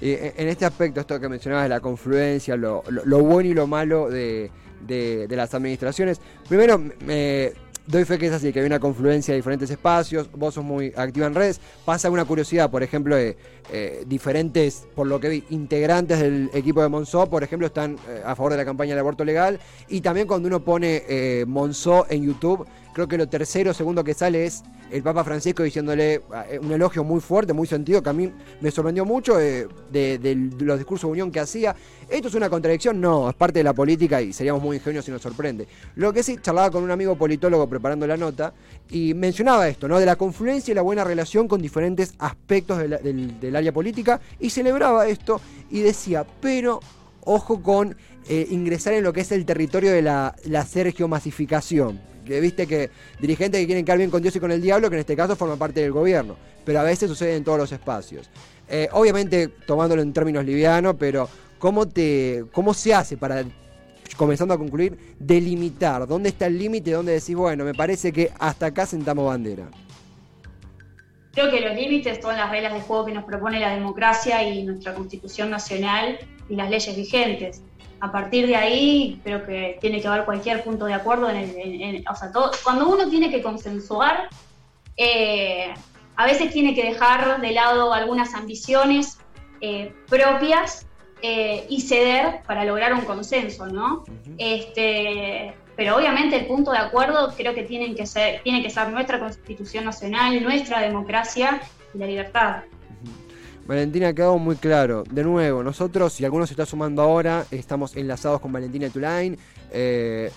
en 0.00 0.48
este 0.48 0.64
aspecto, 0.64 1.00
esto 1.00 1.20
que 1.20 1.28
mencionabas 1.28 1.64
de 1.64 1.68
la 1.70 1.80
confluencia, 1.80 2.56
lo 2.56 2.82
bueno 3.22 3.50
y 3.50 3.54
lo 3.54 3.66
malo 3.66 4.10
de 4.10 4.50
de, 4.86 5.36
las 5.36 5.54
administraciones. 5.54 6.20
Primero, 6.48 6.78
me 6.78 7.52
doy 7.86 8.04
fe 8.04 8.18
que 8.18 8.26
es 8.26 8.32
así, 8.32 8.52
que 8.52 8.60
hay 8.60 8.66
una 8.66 8.80
confluencia 8.80 9.32
de 9.32 9.36
diferentes 9.36 9.70
espacios, 9.70 10.30
vos 10.32 10.54
sos 10.54 10.64
muy 10.64 10.92
activa 10.96 11.26
en 11.26 11.34
redes, 11.34 11.60
pasa 11.84 12.10
una 12.10 12.24
curiosidad, 12.24 12.70
por 12.70 12.82
ejemplo, 12.82 13.14
de 13.14 13.36
eh, 13.72 14.04
diferentes, 14.06 14.86
por 14.94 15.06
lo 15.06 15.20
que 15.20 15.28
vi, 15.28 15.44
integrantes 15.50 16.18
del 16.18 16.50
equipo 16.54 16.82
de 16.82 16.88
Monzó, 16.88 17.28
por 17.28 17.42
ejemplo, 17.42 17.66
están 17.66 17.98
eh, 18.08 18.22
a 18.24 18.34
favor 18.34 18.52
de 18.52 18.58
la 18.58 18.64
campaña 18.64 18.90
del 18.90 19.00
aborto 19.00 19.24
legal, 19.24 19.60
y 19.88 20.00
también 20.00 20.26
cuando 20.26 20.48
uno 20.48 20.64
pone 20.64 21.02
eh, 21.08 21.44
Monzó 21.46 22.06
en 22.08 22.24
YouTube, 22.24 22.66
creo 22.94 23.08
que 23.08 23.18
lo 23.18 23.28
tercero 23.28 23.74
segundo 23.74 24.02
que 24.02 24.14
sale 24.14 24.46
es 24.46 24.62
el 24.90 25.02
Papa 25.02 25.24
Francisco 25.24 25.62
diciéndole 25.62 26.14
eh, 26.48 26.58
un 26.62 26.72
elogio 26.72 27.02
muy 27.04 27.20
fuerte, 27.20 27.52
muy 27.52 27.66
sentido, 27.66 28.02
que 28.02 28.10
a 28.10 28.12
mí 28.12 28.32
me 28.60 28.70
sorprendió 28.70 29.04
mucho 29.04 29.38
eh, 29.40 29.66
de, 29.90 30.50
los 30.60 30.78
discursos 30.78 31.08
de 31.08 31.12
unión 31.12 31.30
que 31.30 31.40
hacía. 31.40 31.74
¿Esto 32.08 32.28
es 32.28 32.34
una 32.34 32.48
contradicción? 32.48 33.00
No, 33.00 33.28
es 33.28 33.34
parte 33.34 33.58
de 33.58 33.64
la 33.64 33.72
política 33.72 34.22
y 34.22 34.32
seríamos 34.32 34.62
muy 34.62 34.76
ingenuos 34.76 35.04
si 35.04 35.10
nos 35.10 35.20
sorprende. 35.20 35.66
Lo 35.96 36.12
que 36.12 36.22
sí, 36.22 36.38
charlaba 36.40 36.70
con 36.70 36.84
un 36.84 36.90
amigo 36.90 37.16
politólogo 37.16 37.68
preparando 37.68 38.06
la 38.06 38.16
nota 38.16 38.54
y 38.88 39.14
mencionaba 39.14 39.68
esto, 39.68 39.88
¿no? 39.88 39.98
De 39.98 40.06
la 40.06 40.16
confluencia 40.16 40.72
y 40.72 40.74
la 40.74 40.82
buena 40.82 41.02
relación 41.02 41.48
con 41.48 41.60
diferentes 41.60 42.14
aspectos 42.18 42.78
del, 42.78 43.56
área 43.56 43.72
política 43.72 44.20
y 44.38 44.50
celebraba 44.50 45.08
esto 45.08 45.40
y 45.70 45.80
decía, 45.80 46.24
pero 46.40 46.80
ojo 47.24 47.62
con 47.62 47.96
eh, 48.28 48.46
ingresar 48.50 48.94
en 48.94 49.04
lo 49.04 49.12
que 49.12 49.20
es 49.20 49.32
el 49.32 49.44
territorio 49.44 49.92
de 49.92 50.02
la, 50.02 50.34
la 50.44 50.64
Sergio 50.64 51.08
masificación 51.08 52.00
que 52.24 52.40
viste 52.40 52.66
que 52.66 52.90
dirigentes 53.20 53.60
que 53.60 53.66
quieren 53.66 53.84
quedar 53.84 53.98
bien 53.98 54.10
con 54.10 54.22
Dios 54.22 54.34
y 54.34 54.40
con 54.40 54.50
el 54.50 54.60
diablo, 54.60 54.88
que 54.88 54.96
en 54.96 55.00
este 55.00 55.14
caso 55.14 55.36
forman 55.36 55.58
parte 55.58 55.80
del 55.80 55.92
gobierno, 55.92 56.36
pero 56.64 56.80
a 56.80 56.82
veces 56.82 57.08
sucede 57.08 57.36
en 57.36 57.44
todos 57.44 57.58
los 57.58 57.72
espacios. 57.72 58.28
Eh, 58.68 58.88
obviamente 58.92 59.48
tomándolo 59.66 60.02
en 60.02 60.12
términos 60.12 60.44
livianos, 60.44 60.96
pero 60.98 61.28
¿cómo, 61.58 61.86
te, 61.86 62.44
¿cómo 62.52 62.74
se 62.74 62.94
hace 62.94 63.16
para, 63.16 63.44
comenzando 64.16 64.54
a 64.54 64.58
concluir, 64.58 64.98
delimitar? 65.18 66.06
¿Dónde 66.06 66.30
está 66.30 66.46
el 66.46 66.58
límite? 66.58 66.92
¿Dónde 66.92 67.12
decís, 67.12 67.36
bueno, 67.36 67.64
me 67.64 67.74
parece 67.74 68.12
que 68.12 68.32
hasta 68.38 68.66
acá 68.66 68.86
sentamos 68.86 69.26
bandera? 69.26 69.68
Creo 71.34 71.50
que 71.50 71.60
los 71.60 71.74
límites 71.74 72.20
son 72.22 72.36
las 72.36 72.50
reglas 72.50 72.72
de 72.72 72.80
juego 72.80 73.06
que 73.06 73.12
nos 73.12 73.24
propone 73.24 73.60
la 73.60 73.74
democracia 73.74 74.42
y 74.42 74.62
nuestra 74.62 74.94
Constitución 74.94 75.50
Nacional 75.50 76.18
y 76.48 76.56
las 76.56 76.70
leyes 76.70 76.96
vigentes 76.96 77.62
a 78.04 78.12
partir 78.12 78.46
de 78.46 78.54
ahí 78.54 79.18
creo 79.24 79.46
que 79.46 79.78
tiene 79.80 79.98
que 79.98 80.08
haber 80.08 80.26
cualquier 80.26 80.62
punto 80.62 80.84
de 80.84 80.92
acuerdo 80.92 81.30
en 81.30 81.36
el, 81.36 82.04
o 82.06 82.14
sea, 82.14 82.30
todo, 82.30 82.50
cuando 82.62 82.86
uno 82.86 83.08
tiene 83.08 83.30
que 83.30 83.40
consensuar, 83.40 84.28
eh, 84.98 85.72
a 86.16 86.26
veces 86.26 86.52
tiene 86.52 86.74
que 86.74 86.84
dejar 86.84 87.40
de 87.40 87.52
lado 87.52 87.94
algunas 87.94 88.34
ambiciones 88.34 89.18
eh, 89.62 89.94
propias 90.06 90.86
eh, 91.22 91.64
y 91.70 91.80
ceder 91.80 92.42
para 92.46 92.66
lograr 92.66 92.92
un 92.92 93.06
consenso, 93.06 93.66
¿no? 93.68 94.04
este, 94.36 95.54
pero 95.76 95.96
obviamente 95.96 96.36
el 96.36 96.46
punto 96.46 96.70
de 96.72 96.78
acuerdo 96.78 97.32
creo 97.36 97.54
que, 97.54 97.64
tienen 97.64 97.94
que 97.94 98.06
ser, 98.06 98.42
tiene 98.42 98.62
que 98.62 98.70
ser 98.70 98.88
nuestra 98.90 99.18
constitución 99.18 99.84
nacional, 99.84 100.42
nuestra 100.42 100.80
democracia 100.80 101.60
y 101.94 101.98
la 101.98 102.06
libertad. 102.06 102.62
Valentina, 103.66 104.12
quedado 104.12 104.38
muy 104.38 104.56
claro. 104.56 105.04
De 105.10 105.24
nuevo, 105.24 105.62
nosotros, 105.62 106.12
si 106.12 106.24
alguno 106.24 106.46
se 106.46 106.52
está 106.52 106.66
sumando 106.66 107.02
ahora, 107.02 107.46
estamos 107.50 107.96
enlazados 107.96 108.40
con 108.40 108.52
Valentina 108.52 108.90
Tulain. 108.90 109.38
Eh, 109.72 110.30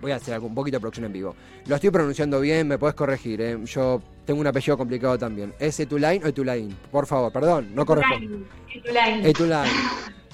voy 0.00 0.12
a 0.12 0.16
hacer 0.16 0.38
un 0.38 0.54
poquito 0.54 0.76
de 0.76 0.80
producción 0.80 1.06
en 1.06 1.12
vivo. 1.12 1.34
Lo 1.66 1.74
estoy 1.74 1.90
pronunciando 1.90 2.40
bien, 2.40 2.68
me 2.68 2.78
puedes 2.78 2.94
corregir. 2.94 3.40
Eh. 3.40 3.58
Yo 3.64 4.00
tengo 4.24 4.40
un 4.40 4.46
apellido 4.46 4.76
complicado 4.76 5.18
también. 5.18 5.54
¿Es 5.58 5.80
Etulain 5.80 6.22
o 6.22 6.28
Etulain? 6.28 6.76
Por 6.92 7.06
favor, 7.06 7.32
perdón, 7.32 7.74
no 7.74 7.84
corresponde. 7.84 8.44
Etulain. 8.72 9.26
Etulain. 9.26 9.72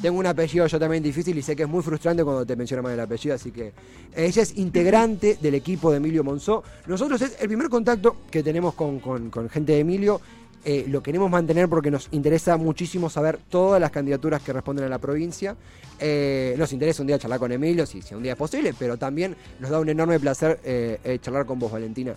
Tengo 0.00 0.18
un 0.18 0.26
apellido 0.26 0.66
yo 0.66 0.78
también 0.78 1.02
difícil 1.02 1.36
y 1.36 1.42
sé 1.42 1.54
que 1.54 1.64
es 1.64 1.68
muy 1.68 1.82
frustrante 1.82 2.24
cuando 2.24 2.46
te 2.46 2.56
menciona 2.56 2.82
mal 2.82 2.92
el 2.92 3.00
apellido, 3.00 3.34
así 3.34 3.50
que 3.50 3.72
ella 4.16 4.42
es 4.42 4.56
integrante 4.56 5.38
del 5.40 5.54
equipo 5.54 5.90
de 5.90 5.98
Emilio 5.98 6.24
Monzó. 6.24 6.64
Nosotros 6.86 7.20
es 7.22 7.36
el 7.40 7.48
primer 7.48 7.68
contacto 7.68 8.16
que 8.30 8.42
tenemos 8.42 8.74
con, 8.74 8.98
con 9.00 9.48
gente 9.50 9.72
de 9.72 9.80
Emilio 9.80 10.20
eh, 10.62 10.84
lo 10.88 11.02
queremos 11.02 11.30
mantener 11.30 11.68
porque 11.68 11.90
nos 11.90 12.08
interesa 12.10 12.58
muchísimo 12.58 13.08
saber 13.08 13.38
todas 13.48 13.80
las 13.80 13.90
candidaturas 13.90 14.42
que 14.42 14.52
responden 14.52 14.84
a 14.84 14.88
la 14.88 14.98
provincia. 14.98 15.56
Eh, 15.98 16.54
nos 16.58 16.72
interesa 16.72 17.02
un 17.02 17.06
día 17.06 17.18
charlar 17.18 17.38
con 17.38 17.50
Emilio, 17.50 17.86
si, 17.86 18.02
un 18.14 18.22
día 18.22 18.32
es 18.32 18.38
posible, 18.38 18.74
pero 18.78 18.98
también 18.98 19.36
nos 19.58 19.70
da 19.70 19.80
un 19.80 19.88
enorme 19.88 20.20
placer 20.20 20.60
eh, 20.64 21.18
charlar 21.22 21.46
con 21.46 21.58
vos, 21.58 21.72
Valentina. 21.72 22.14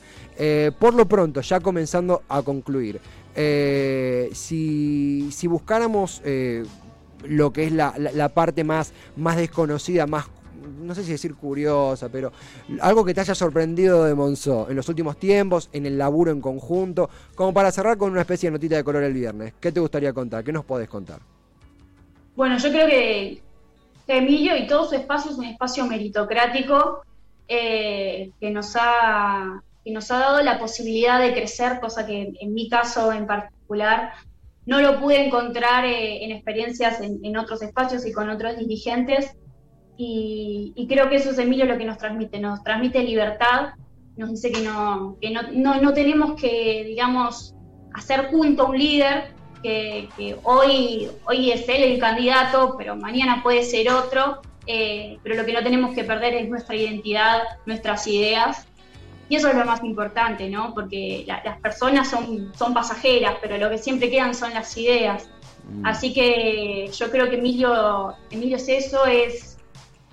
por 0.78 0.94
lo 0.94 1.06
pronto, 1.06 1.40
ya 1.42 1.60
comenzando 1.62 2.24
a 2.28 2.42
concluir, 2.42 3.00
si, 4.34 5.30
si, 5.32 5.48
buscáramos 5.48 6.22
lo 7.24 7.54
que 7.54 7.66
es 7.66 7.72
la, 7.72 7.94
la, 7.98 8.30
parte 8.30 8.64
más, 8.64 8.94
más 9.16 9.38
desconocida, 9.38 10.08
más 10.08 10.30
no 10.82 10.96
sé 10.96 11.04
si 11.04 11.12
decir 11.12 11.36
curiosa, 11.36 12.10
pero 12.10 12.32
algo 12.82 13.04
que 13.04 13.14
te 13.14 13.22
haya 13.22 13.36
sorprendido 13.36 14.04
de 14.06 14.16
Monzó 14.16 14.70
en 14.70 14.76
los 14.76 14.88
últimos 14.88 15.18
tiempos, 15.18 15.70
en 15.74 15.86
el 15.86 15.98
laburo 15.98 16.32
en 16.32 16.42
conjunto, 16.42 17.10
como 17.36 17.54
para 17.54 17.72
cerrar 17.72 17.98
con 17.98 18.12
una 18.12 18.22
especie 18.22 18.48
de 18.48 18.54
notita 18.54 18.76
de 18.76 18.84
color 18.84 19.04
el 19.04 19.14
viernes. 19.14 19.54
¿Qué 19.60 19.72
te 19.72 19.80
gustaría 19.80 20.14
contar? 20.14 20.44
¿Qué 20.44 20.52
nos 20.52 20.66
podés 20.66 20.90
contar? 20.90 21.20
Bueno, 22.36 22.58
yo 22.58 22.70
creo 22.70 22.88
que 22.88 23.42
Emilio 24.08 24.56
y 24.58 24.68
todo 24.68 24.88
su 24.88 24.96
espacio 24.96 25.32
es 25.32 25.38
un 25.38 25.46
espacio 25.46 25.86
meritocrático 25.86 27.04
eh, 27.48 28.32
que, 28.40 28.52
nos 28.52 28.76
ha, 28.76 29.62
que 29.84 29.92
nos 29.92 30.10
ha 30.12 30.20
dado 30.20 30.42
la 30.42 30.60
posibilidad 30.60 31.20
de 31.20 31.34
crecer, 31.34 31.80
cosa 31.80 32.06
que 32.06 32.34
en 32.40 32.54
mi 32.54 32.70
caso 32.70 33.12
en 33.12 33.28
particular 33.28 34.14
no 34.66 34.82
lo 34.82 35.00
pude 35.00 35.26
encontrar 35.26 35.86
eh, 35.86 36.24
en 36.24 36.32
experiencias 36.32 37.02
en, 37.02 37.38
otros 37.38 37.62
espacios 37.62 38.06
y 38.06 38.14
con 38.14 38.30
otros 38.30 38.58
dirigentes. 38.58 39.36
Y, 39.98 40.86
creo 40.90 41.10
que 41.10 41.18
eso 41.18 41.32
es 41.32 41.38
Emilio 41.38 41.66
lo 41.66 41.78
que 41.78 41.86
nos 41.86 41.98
transmite, 41.98 42.40
nos 42.40 42.64
transmite 42.64 43.04
libertad, 43.04 43.74
nos 44.18 44.32
dice 44.32 44.52
que 44.52 44.62
no, 44.62 45.18
que 45.22 45.32
no, 45.32 45.42
no, 45.52 45.94
tenemos 45.94 46.40
que, 46.40 46.84
digamos, 46.86 47.56
hacer 47.94 48.28
junto 48.32 48.64
a 48.64 48.70
un 48.70 48.78
líder, 48.78 49.34
que, 49.62 50.38
hoy, 50.44 51.10
hoy 51.26 51.52
es 51.52 51.68
él 51.70 51.84
el 51.84 52.00
candidato, 52.00 52.76
pero 52.78 52.96
mañana 52.96 53.42
puede 53.42 53.64
ser 53.64 53.90
otro, 53.92 54.42
eh, 54.68 55.18
pero 55.24 55.36
lo 55.36 55.46
que 55.46 55.54
no 55.54 55.64
tenemos 55.64 55.96
que 55.96 56.04
perder 56.04 56.34
es 56.34 56.50
nuestra 56.50 56.76
identidad, 56.76 57.44
nuestras 57.66 58.06
ideas, 58.08 58.68
y 59.34 59.36
eso 59.36 59.48
es 59.48 59.56
lo 59.56 59.66
más 59.66 59.84
importante, 59.84 60.48
¿no? 60.48 60.76
Porque 60.76 61.26
las 61.26 61.60
personas 61.60 62.08
son, 62.08 62.52
son 62.56 62.72
pasajeras, 62.72 63.38
pero 63.42 63.58
lo 63.58 63.68
que 63.68 63.80
siempre 63.80 64.12
quedan 64.12 64.36
son 64.36 64.54
las 64.54 64.78
ideas. 64.78 65.28
Mm. 65.68 65.88
Así 65.88 66.14
que 66.14 66.88
yo 66.96 67.10
creo 67.10 67.32
que 67.32 67.38
Emilio, 67.38 68.14
Emilio 68.30 68.58
es 68.58 68.70
eso, 68.70 69.08
es 69.08 69.58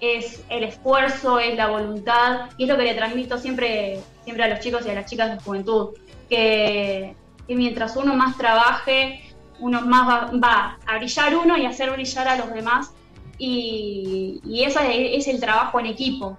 es 0.01 0.43
el 0.49 0.65
esfuerzo, 0.65 1.39
es 1.39 1.55
la 1.55 1.67
voluntad, 1.67 2.49
y 2.57 2.63
es 2.63 2.71
lo 2.71 2.79
que 2.79 2.85
le 2.85 2.95
transmito 2.95 3.37
siempre, 3.37 4.01
siempre 4.25 4.45
a 4.45 4.49
los 4.49 4.61
chicos 4.61 4.87
y 4.87 4.89
a 4.89 4.95
las 4.95 5.05
chicas 5.05 5.31
de 5.31 5.45
juventud, 5.45 5.91
que, 6.31 7.15
mientras 7.47 7.95
uno 7.97 8.15
más 8.17 8.39
trabaje, 8.39 9.21
uno 9.59 9.83
más 9.83 10.33
va, 10.33 10.79
a 10.87 10.97
brillar 10.97 11.37
uno 11.37 11.59
y 11.59 11.67
hacer 11.67 11.91
brillar 11.91 12.27
a 12.27 12.37
los 12.37 12.51
demás, 12.55 12.93
y, 13.37 14.41
y 14.47 14.65
ese 14.65 15.15
es 15.15 15.29
el 15.29 15.41
trabajo 15.41 15.79
en 15.79 15.85
equipo, 15.85 16.39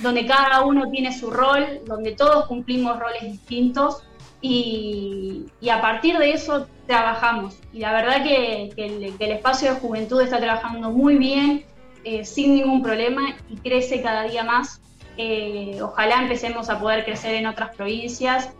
donde 0.00 0.26
cada 0.26 0.62
uno 0.62 0.90
tiene 0.90 1.16
su 1.16 1.30
rol, 1.30 1.80
donde 1.86 2.12
todos 2.12 2.46
cumplimos 2.46 2.98
roles 2.98 3.22
distintos, 3.22 4.02
y, 4.46 5.46
a 5.70 5.80
partir 5.80 6.18
de 6.18 6.32
eso 6.32 6.66
trabajamos. 6.86 7.58
Y 7.72 7.78
la 7.78 7.92
verdad 7.92 8.22
que, 8.22 8.70
el, 8.76 9.30
espacio 9.30 9.72
de 9.72 9.80
juventud 9.80 10.20
está 10.20 10.38
trabajando 10.38 10.90
muy 10.90 11.16
bien, 11.16 11.64
eh, 12.04 12.26
sin 12.26 12.54
ningún 12.54 12.82
problema 12.82 13.36
y 13.48 13.56
crece 13.56 14.02
cada 14.02 14.24
día 14.24 14.44
más. 14.44 14.82
Eh, 15.16 15.78
ojalá 15.80 16.20
empecemos 16.20 16.68
a 16.68 16.78
poder 16.78 17.06
crecer 17.06 17.36
en 17.36 17.46
otras 17.46 17.74
provincias, 17.74 18.50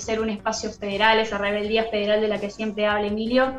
ser 0.00 0.20
un 0.20 0.30
espacio 0.30 0.72
federal, 0.72 1.20
esa 1.20 1.38
rebeldía 1.38 1.84
federal 1.84 2.20
de 2.20 2.26
la 2.26 2.40
que 2.40 2.50
siempre 2.50 2.86
habla 2.86 3.06
Emilio, 3.06 3.54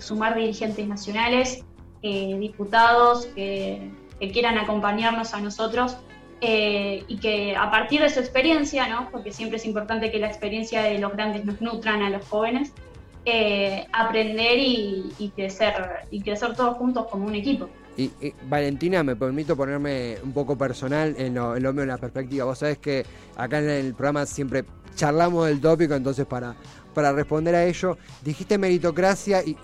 sumar 0.00 0.34
dirigentes 0.34 0.88
nacionales, 0.88 1.64
diputados 2.02 3.26
que, 3.26 3.92
que, 4.18 4.32
quieran 4.32 4.58
acompañarnos 4.58 5.34
a 5.34 5.40
nosotros 5.40 5.98
y 6.40 7.18
que 7.18 7.56
a 7.56 7.70
partir 7.70 8.00
de 8.02 8.10
su 8.10 8.20
experiencia, 8.20 8.88
¿no? 8.88 9.08
porque 9.10 9.32
siempre 9.32 9.56
es 9.56 9.66
importante 9.66 10.10
que 10.10 10.18
la 10.18 10.26
experiencia 10.26 10.82
de 10.82 10.98
los 10.98 11.12
grandes 11.12 11.44
nos 11.44 11.60
nutran 11.60 12.02
a 12.02 12.10
los 12.10 12.26
jóvenes, 12.28 12.72
eh, 13.26 13.86
aprender 13.92 14.58
y, 14.58 15.32
crecer, 15.34 15.72
y 16.10 16.20
crecer 16.20 16.54
todos 16.54 16.76
juntos 16.76 17.06
como 17.10 17.26
un 17.26 17.34
equipo. 17.34 17.70
Y, 17.96 18.10
Valentina, 18.48 19.02
me 19.02 19.16
permito 19.16 19.56
ponerme 19.56 20.16
un 20.22 20.32
poco 20.32 20.58
personal 20.58 21.14
en 21.16 21.34
lo, 21.34 21.56
en 21.56 21.62
lo 21.62 21.72
mío, 21.72 21.82
en 21.82 21.88
la 21.88 21.96
perspectiva. 21.96 22.44
Vos 22.44 22.58
sabés 22.58 22.78
que 22.78 23.06
acá 23.36 23.60
en 23.60 23.70
el 23.70 23.94
programa 23.94 24.26
siempre 24.26 24.64
charlamos 24.94 25.46
del 25.46 25.60
tópico, 25.60 25.94
entonces 25.94 26.26
para, 26.26 26.54
para 26.94 27.12
responder 27.12 27.54
a 27.54 27.64
ello, 27.64 27.98
dijiste 28.22 28.56
meritocracia 28.56 29.42
y, 29.42 29.56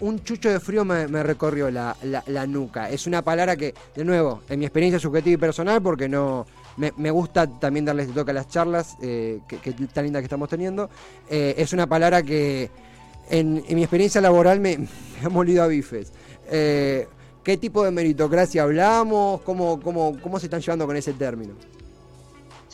un, 0.00 0.22
chucho 0.22 0.50
de 0.50 0.60
frío 0.60 0.84
me, 0.84 1.22
recorrió 1.22 1.70
la, 1.70 1.96
nuca. 2.46 2.88
Es 2.88 3.06
una 3.06 3.22
palabra 3.22 3.56
que, 3.56 3.74
de 3.94 4.04
nuevo, 4.04 4.42
en 4.48 4.58
mi 4.60 4.64
experiencia 4.64 4.98
subjetiva 4.98 5.34
y 5.34 5.36
personal, 5.36 5.82
porque 5.82 6.08
no 6.08 6.46
me, 6.76 7.10
gusta 7.10 7.46
también 7.46 7.84
darles 7.84 8.12
toque 8.12 8.30
a 8.30 8.34
las 8.34 8.48
charlas 8.48 8.96
eh, 9.02 9.40
que, 9.48 9.72
tan 9.92 10.04
lindas 10.04 10.20
que 10.20 10.26
estamos 10.26 10.48
teniendo, 10.48 10.88
eh, 11.28 11.54
es 11.58 11.72
una 11.72 11.86
palabra 11.86 12.22
que 12.22 12.70
en, 13.28 13.64
mi 13.68 13.82
experiencia 13.82 14.20
laboral 14.20 14.60
me, 14.60 14.86
ha 15.22 15.28
molido 15.28 15.62
a 15.62 15.66
bifes. 15.66 16.12
Eh, 16.48 17.08
¿Qué 17.42 17.56
tipo 17.56 17.84
de 17.84 17.92
meritocracia 17.92 18.64
hablamos? 18.64 19.40
¿Cómo, 19.42 19.80
cómo, 19.80 20.18
¿Cómo 20.20 20.40
se 20.40 20.46
están 20.46 20.60
llevando 20.60 20.86
con 20.86 20.96
ese 20.96 21.12
término? 21.12 21.54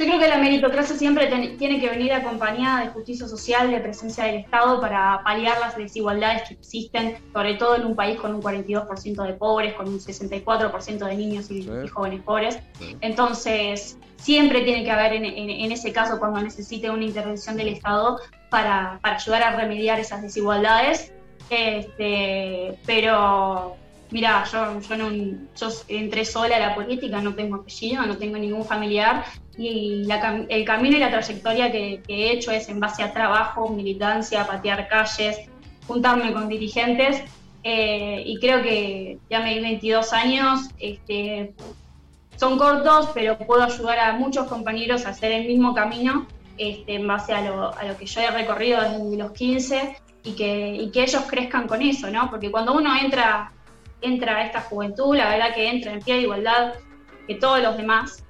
Yo 0.03 0.09
creo 0.09 0.19
que 0.19 0.27
la 0.27 0.39
meritocracia 0.39 0.97
siempre 0.97 1.29
tiene 1.29 1.81
que 1.81 1.89
venir 1.89 2.13
acompañada 2.13 2.85
de 2.85 2.91
justicia 2.91 3.29
social, 3.29 3.71
de 3.71 3.79
presencia 3.79 4.25
del 4.25 4.39
Estado 4.39 4.81
para 4.81 5.21
paliar 5.23 5.61
las 5.61 5.77
desigualdades 5.77 6.43
que 6.49 6.55
existen, 6.55 7.19
sobre 7.33 7.55
todo 7.55 7.77
en 7.77 7.87
un 7.87 7.95
país 7.95 8.19
con 8.19 8.35
un 8.35 8.43
42% 8.43 9.25
de 9.25 9.35
pobres, 9.35 9.75
con 9.75 9.89
un 9.89 10.01
64% 10.01 11.07
de 11.07 11.15
niños 11.15 11.53
y, 11.53 11.69
jóvenes 11.87 12.21
pobres. 12.23 12.59
Entonces, 13.01 13.97
siempre 14.17 14.63
tiene 14.63 14.83
que 14.83 14.91
haber 14.91 15.13
en, 15.13 15.71
ese 15.71 15.93
caso, 15.93 16.19
cuando 16.19 16.43
necesite 16.43 16.91
una 16.91 17.05
intervención 17.05 17.57
del 17.57 17.69
Estado, 17.69 18.19
para, 18.51 18.99
ayudar 19.05 19.45
a 19.45 19.57
remediar 19.57 20.01
esas 20.01 20.21
desigualdades. 20.21 21.13
Este, 21.49 22.77
pero 22.87 23.77
mira, 24.13 24.45
yo, 24.45 24.81
yo, 24.81 25.69
entré 25.89 26.25
sola 26.25 26.57
a 26.57 26.61
la 26.61 26.75
política, 26.75 27.21
no 27.21 27.35
tengo 27.35 27.57
apellido, 27.57 28.05
no 28.07 28.17
tengo 28.19 28.37
ningún 28.37 28.65
familiar 28.65 29.25
y 29.57 30.07
el 30.49 30.65
camino 30.65 30.97
y 30.97 31.01
la 31.01 31.11
trayectoria 31.11 31.73
que, 31.73 32.03
he 32.07 32.33
hecho 32.33 32.51
es 32.51 32.69
en 32.69 32.79
base 32.79 33.03
a 33.03 33.13
trabajo, 33.13 33.69
militancia, 33.71 34.47
patear 34.47 34.87
calles, 34.89 35.39
juntarme 35.87 36.33
con 36.33 36.49
dirigentes 36.49 37.23
eh, 37.65 38.23
y 38.25 38.39
creo 38.39 38.63
que 38.63 39.19
ya 39.31 39.41
me 39.41 39.55
di 39.55 39.61
22 39.61 40.13
años, 40.13 40.69
este, 40.79 41.55
son 42.37 42.59
cortos, 42.59 43.11
pero 43.15 43.39
puedo 43.39 43.63
ayudar 43.63 43.99
a 43.99 44.13
muchos 44.13 44.47
compañeros 44.47 45.07
a 45.07 45.11
hacer 45.11 45.33
el 45.33 45.47
mismo 45.47 45.75
camino 45.75 46.27
este, 46.59 46.97
en 46.97 47.07
base 47.07 47.33
a 47.33 47.41
lo, 47.41 47.75
a 47.75 47.85
lo 47.85 47.97
que 47.97 48.05
yo 48.05 48.21
he 48.21 48.31
recorrido 48.31 48.81
desde 48.83 49.17
los 49.17 49.33
15 49.33 49.97
y 50.25 50.33
que, 50.33 50.75
y 50.75 50.91
que 50.91 51.03
ellos 51.03 51.23
crezcan 51.29 51.67
con 51.67 51.81
eso, 51.83 52.11
¿no? 52.11 52.31
Porque 52.31 52.51
cuando 52.51 52.75
uno 52.75 52.95
entra, 53.01 53.53
entra 54.03 54.37
a 54.37 54.47
esta 54.47 54.61
juventud, 54.61 55.17
la 55.17 55.31
verdad 55.31 55.55
que 55.55 55.69
entra 55.69 55.93
en 55.93 56.01
pie 56.01 56.17
de 56.17 56.23
igualdad 56.23 56.75
que 57.27 57.37
todos 57.37 57.63
los 57.63 57.77
demás, 57.77 58.25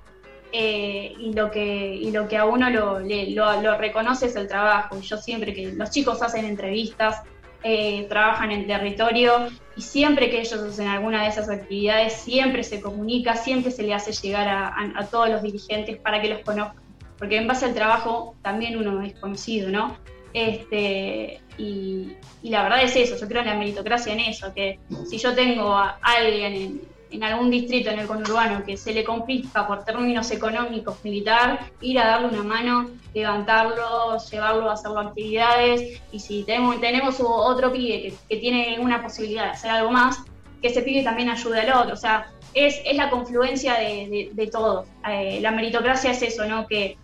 eh, 0.55 1.15
y, 1.19 1.33
lo 1.33 1.51
que, 1.51 1.95
y 1.95 2.11
lo 2.11 2.29
que 2.29 2.37
a 2.37 2.45
uno 2.45 2.69
lo, 2.69 3.01
lo, 3.01 3.79
reconoce 3.79 4.27
es 4.27 4.37
el 4.37 4.49
trabajo. 4.49 5.01
Yo 5.01 5.17
siempre 5.17 5.55
que 5.55 5.73
los 5.73 5.91
chicos 5.91 6.21
hacen 6.21 6.45
entrevistas, 6.45 7.23
eh, 7.65 8.07
trabajan 8.11 8.51
en 8.51 8.67
territorio 8.67 9.49
y 9.77 9.81
siempre 9.81 10.29
que 10.29 10.41
ellos 10.41 10.61
hacen 10.61 10.89
alguna 10.89 11.23
de 11.23 11.31
esas 11.31 11.49
actividades, 11.49 12.13
siempre 12.13 12.65
se 12.65 12.83
comunica, 12.83 13.35
siempre 13.35 13.71
se 13.71 13.83
le 13.83 13.95
hace 13.95 14.13
llegar 14.13 14.47
a, 14.47 14.75
a, 14.95 15.07
todos 15.07 15.31
los 15.31 15.43
dirigentes 15.43 15.97
para 15.97 16.21
que 16.21 16.29
los 16.29 16.41
conozcan. 16.41 16.83
Porque 17.17 17.39
en 17.39 17.47
base 17.47 17.65
al 17.65 17.75
trabajo 17.75 18.35
también 18.43 18.77
uno 18.77 19.01
es 19.01 19.15
conocido, 19.15 19.71
¿no? 19.71 19.97
Este, 20.33 21.41
y, 21.59 22.13
la 22.43 22.63
verdad 22.63 22.83
es 22.83 22.97
eso, 22.97 23.17
yo 23.17 23.29
creo 23.29 23.43
en 23.43 23.49
la 23.49 23.55
meritocracia 23.55 24.13
en 24.13 24.21
eso, 24.21 24.53
que 24.55 24.79
si 25.09 25.19
yo 25.19 25.35
tengo 25.35 25.75
a 25.75 25.99
alguien 26.03 26.81
en, 27.11 27.23
algún 27.23 27.51
distrito 27.51 27.91
en 27.91 28.01
el 28.01 28.07
conurbano 28.07 28.65
que 28.65 28.77
se 28.77 28.95
le 28.95 29.05
complica 29.05 29.67
por 29.67 29.85
términos 29.85 30.31
económicos 30.31 31.05
militar, 31.05 31.71
ir 31.83 31.99
a 31.99 32.07
darle 32.07 32.29
una 32.29 32.43
mano, 32.43 32.91
levantarlo, 33.15 34.17
llevarlo 34.31 34.71
a 34.71 34.73
hacer 34.73 34.91
actividades 34.97 36.01
y 36.11 36.21
si 36.21 36.43
tenemos, 36.45 36.81
tenemos 36.81 37.17
otro 37.21 37.71
pibe 37.71 38.15
que, 38.29 38.37
tiene 38.39 38.79
una 38.81 39.03
posibilidad 39.03 39.45
de 39.45 39.51
hacer 39.51 39.71
algo 39.71 39.91
más, 39.91 40.25
que 40.63 40.69
ese 40.69 40.83
pibe 40.83 41.03
también 41.03 41.29
ayude 41.29 41.61
al 41.61 41.83
otro. 41.83 41.93
O 41.93 41.99
sea, 41.99 42.33
es, 42.55 42.81
es 42.85 42.97
la 42.97 43.11
confluencia 43.11 43.75
de, 43.75 44.31
de, 44.33 44.47
todo. 44.47 44.87
Eh, 45.09 45.39
la 45.41 45.51
meritocracia 45.51 46.13
es 46.13 46.23
eso, 46.23 46.47
¿no? 46.47 46.67
Que 46.67 46.97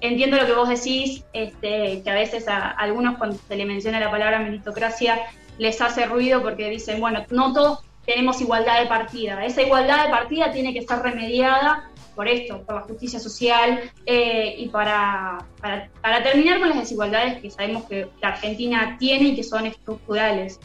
entiendo 0.00 0.36
lo 0.36 0.46
que 0.46 0.52
vos 0.52 0.68
decís, 0.68 1.24
este, 1.32 2.02
que 2.02 2.10
a 2.10 2.14
veces 2.14 2.48
a, 2.48 2.70
algunos 2.70 3.18
cuando 3.18 3.36
se 3.36 3.56
le 3.56 3.64
menciona 3.64 4.00
la 4.00 4.10
palabra 4.10 4.38
meritocracia 4.38 5.20
les 5.58 5.80
hace 5.80 6.06
ruido 6.06 6.42
porque 6.42 6.68
dicen, 6.68 7.00
bueno, 7.00 7.24
no 7.30 7.52
todos 7.52 7.80
tenemos 8.04 8.40
igualdad 8.40 8.80
de 8.80 8.86
partida. 8.86 9.44
Esa 9.44 9.62
igualdad 9.62 10.04
de 10.04 10.10
partida 10.10 10.52
tiene 10.52 10.72
que 10.72 10.78
estar 10.80 11.02
remediada 11.02 11.90
por 12.14 12.28
esto, 12.28 12.62
por 12.62 12.76
la 12.76 12.80
justicia 12.82 13.20
social 13.20 13.90
eh, 14.06 14.54
y 14.58 14.68
para, 14.68 15.38
para, 15.60 16.22
terminar 16.22 16.60
con 16.60 16.70
las 16.70 16.78
desigualdades 16.78 17.42
que 17.42 17.50
sabemos 17.50 17.84
que 17.84 18.08
la 18.22 18.28
Argentina 18.28 18.96
tiene 18.98 19.28
y 19.28 19.36
que 19.36 19.42
son 19.42 19.66
estructurales. 19.66 20.58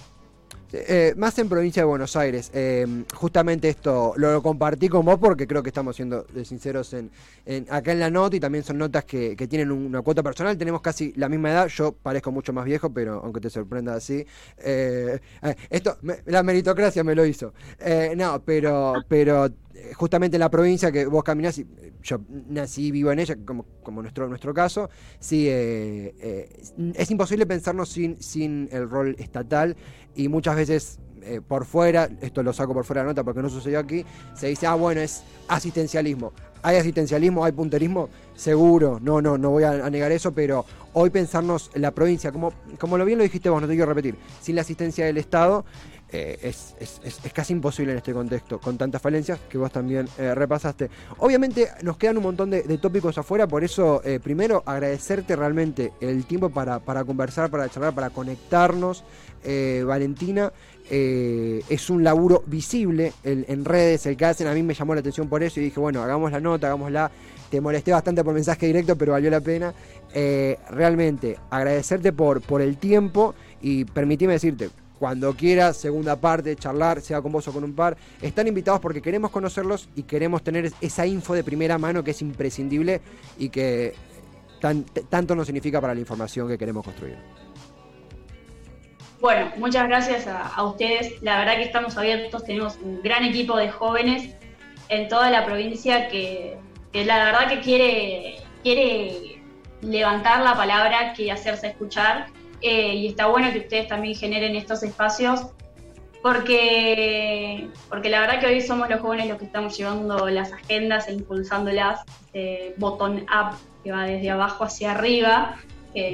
Eh, 0.74 1.14
más 1.18 1.38
en 1.40 1.50
provincia 1.50 1.82
de 1.82 1.86
Buenos 1.86 2.16
Aires. 2.16 2.50
Eh, 2.54 3.04
justamente 3.14 3.70
esto 3.70 4.14
lo, 4.16 4.42
compartí 4.42 4.90
con 4.90 5.06
vos 5.06 5.20
porque 5.20 5.48
creo 5.48 5.62
que 5.62 5.70
estamos 5.70 5.96
siendo 5.96 6.26
sinceros 6.44 6.94
en, 6.94 7.12
acá 7.70 7.92
en 7.92 8.00
la 8.00 8.10
nota 8.10 8.36
y 8.36 8.40
también 8.40 8.64
son 8.64 8.78
notas 8.78 9.04
que, 9.06 9.36
tienen 9.50 9.72
una 9.72 10.02
cuota 10.02 10.24
personal. 10.24 10.58
Tenemos 10.58 10.82
casi 10.82 11.14
la 11.18 11.28
misma 11.28 11.52
edad. 11.52 11.68
Yo 11.68 11.92
parezco 11.92 12.32
mucho 12.32 12.54
más 12.54 12.66
viejo, 12.66 12.90
pero 12.90 13.22
aunque 13.24 13.42
te 13.42 13.50
sorprenda 13.50 13.96
así. 13.96 14.26
Eh, 14.60 15.20
esto, 15.70 15.98
la 16.26 16.44
meritocracia 16.44 17.04
me 17.04 17.16
lo 17.16 17.26
hizo. 17.26 17.54
no, 18.16 18.42
pero, 18.46 19.04
pero 19.08 19.50
justamente 19.96 20.38
en 20.38 20.42
la 20.42 20.50
provincia 20.50 20.92
que 20.92 21.06
vos 21.06 21.24
caminás, 21.24 21.58
y 21.58 21.68
yo 22.04 22.20
nací 22.50 22.88
y 22.88 22.92
vivo 22.92 23.12
en 23.12 23.20
ella, 23.20 23.36
como, 23.46 23.66
como 23.84 24.02
nuestro, 24.02 24.28
nuestro 24.28 24.54
caso, 24.54 24.90
sí, 25.20 25.48
es 25.50 27.12
imposible 27.12 27.46
pensarnos 27.46 27.90
sin, 27.90 28.22
sin 28.22 28.70
el 28.72 28.90
rol 28.90 29.16
estatal 29.20 29.76
y 30.16 30.28
muchas 30.28 30.56
veces 30.56 31.00
eh, 31.24 31.40
por 31.48 31.66
fuera, 31.66 32.10
esto 32.22 32.42
lo 32.42 32.52
saco 32.52 32.74
por 32.74 32.84
fuera 32.84 33.04
de 33.04 33.10
nota 33.10 33.24
porque 33.24 33.42
no 33.42 33.50
sucedió 33.50 33.80
aquí, 33.80 34.04
se 34.34 34.48
dice, 34.48 34.66
ah, 34.66 34.74
bueno, 34.74 35.02
es 35.02 35.24
asistencialismo. 35.48 36.34
¿Hay 36.64 36.78
asistencialismo? 36.78 37.46
¿Hay 37.46 37.52
punterismo? 37.52 38.10
Seguro, 38.36 39.00
no, 39.02 39.22
no, 39.22 39.38
no 39.38 39.52
voy 39.52 39.64
a, 39.64 39.88
negar 39.90 40.12
eso, 40.12 40.32
pero 40.32 40.66
hoy 40.94 41.12
pensarnos 41.12 41.70
en 41.76 41.84
la 41.84 41.92
provincia, 41.92 42.32
como, 42.32 42.54
como 42.80 42.98
lo 42.98 43.06
bien 43.06 43.20
lo 43.20 43.24
dijiste 43.24 43.50
vos, 43.50 43.62
no 43.62 43.68
te 43.68 43.74
quiero 43.74 43.90
repetir, 43.90 44.16
sin 44.42 44.56
la 44.56 44.62
asistencia 44.62 45.06
del 45.06 45.18
Estado, 45.18 45.64
eh, 46.12 46.40
es, 46.42 46.76
casi 47.34 47.54
imposible 47.54 47.92
en 47.94 47.98
este 47.98 48.14
contexto, 48.14 48.60
con 48.60 48.78
tantas 48.78 49.02
falencias 49.02 49.40
que 49.50 49.58
vos 49.58 49.72
también 49.72 50.08
eh, 50.18 50.36
repasaste. 50.36 50.90
Obviamente 51.20 51.70
nos 51.84 51.98
quedan 51.98 52.18
un 52.18 52.24
montón 52.24 52.50
de, 52.50 52.62
tópicos 52.78 53.18
afuera, 53.18 53.48
por 53.48 53.64
eso 53.64 54.02
primero 54.24 54.64
agradecerte 54.66 55.36
realmente 55.36 55.94
el 56.02 56.26
tiempo 56.26 56.50
para, 56.50 56.80
para 56.80 57.04
conversar, 57.04 57.50
para 57.50 57.70
charlar, 57.70 57.94
para 57.94 58.10
conectarnos. 58.10 59.04
Eh, 59.44 59.84
Valentina. 59.86 60.52
Eh, 60.94 61.64
es 61.70 61.90
un 61.90 62.04
laburo 62.04 62.44
visible 62.48 63.14
en 63.24 63.64
redes, 63.64 64.06
el 64.08 64.18
que 64.18 64.26
hacen. 64.26 64.48
A 64.48 64.54
mí 64.54 64.62
me 64.62 64.74
llamó 64.74 64.94
la 64.94 65.00
atención 65.00 65.30
por 65.30 65.42
eso 65.42 65.60
y 65.60 65.64
dije, 65.64 65.80
bueno, 65.80 66.04
hagamos 66.04 66.32
la 66.32 66.42
nota, 66.42 66.68
hagámosla. 66.68 67.10
Te 67.50 67.62
molesté 67.62 67.92
bastante 67.92 68.24
por 68.24 68.34
mensaje 68.34 68.66
directo, 68.66 68.98
pero 68.98 69.14
valió 69.14 69.30
la 69.30 69.40
pena. 69.40 69.74
Eh, 70.14 70.58
realmente, 70.70 71.38
agradecerte 71.50 72.12
por, 72.12 72.42
por 72.42 72.62
el 72.62 72.78
tiempo 72.78 73.36
y 73.62 73.86
permitime 73.86 74.34
decirte, 74.34 74.70
cuando 75.02 75.34
quieras, 75.34 75.78
segunda 75.78 76.16
parte, 76.16 76.56
charlar, 76.56 77.02
sea 77.02 77.24
con 77.24 77.32
vos 77.32 77.48
o 77.48 77.52
con 77.52 77.64
un 77.64 77.74
par, 77.74 77.98
están 78.22 78.48
invitados 78.48 78.80
porque 78.80 79.02
queremos 79.02 79.32
conocerlos 79.32 79.90
y 79.96 80.04
queremos 80.04 80.44
tener 80.44 80.72
esa 80.80 81.08
info 81.08 81.34
de 81.34 81.44
primera 81.44 81.80
mano 81.80 82.04
que 82.04 82.12
es 82.12 82.22
imprescindible 82.22 83.02
y 83.40 83.50
que 83.50 83.96
tanto 85.10 85.34
nos 85.36 85.48
significa 85.48 85.82
para 85.82 85.96
la 85.96 86.00
información 86.00 86.48
que 86.48 86.56
queremos 86.56 86.86
construir. 86.86 87.18
Bueno, 89.20 89.52
muchas 89.58 89.88
gracias 89.88 90.28
a, 90.28 90.64
ustedes. 90.64 91.20
La 91.24 91.40
verdad 91.40 91.56
que 91.56 91.64
estamos 91.64 91.98
abiertos, 91.98 92.46
tenemos 92.46 92.78
un 92.84 93.02
gran 93.02 93.24
equipo 93.24 93.58
de 93.58 93.72
jóvenes 93.72 94.36
en 94.90 95.08
toda 95.08 95.32
la 95.32 95.44
provincia 95.48 96.10
que, 96.10 96.60
la 96.94 97.26
verdad 97.26 97.50
que 97.50 97.60
quiere, 97.62 98.36
quiere 98.62 99.42
levantar 99.82 100.44
la 100.44 100.54
palabra, 100.54 101.14
quiere 101.14 101.32
hacerse 101.32 101.70
escuchar. 101.70 102.28
Eh, 102.62 102.96
y 102.96 103.08
está 103.08 103.28
bueno 103.28 103.52
que 103.52 103.60
ustedes 103.60 103.88
también 103.88 104.16
generen 104.16 104.56
estos 104.56 104.84
espacios 104.84 105.48
porque, 106.22 107.68
porque 107.90 108.10
la 108.10 108.20
verdad 108.20 108.40
que 108.40 108.46
hoy 108.46 108.62
somos 108.62 108.88
los 108.90 109.00
jóvenes 109.02 109.28
los 109.28 109.40
que 109.40 109.46
estamos 109.46 109.76
llevando 109.76 110.30
las 110.30 110.54
agendas 110.54 111.08
e 111.08 111.14
impulsándolas, 111.14 112.02
ese 112.28 112.76
botón 112.78 113.24
up 113.24 113.58
que 113.84 113.92
va 113.92 114.04
desde 114.04 114.30
abajo 114.30 114.64
hacia 114.64 114.92
arriba. 114.92 115.58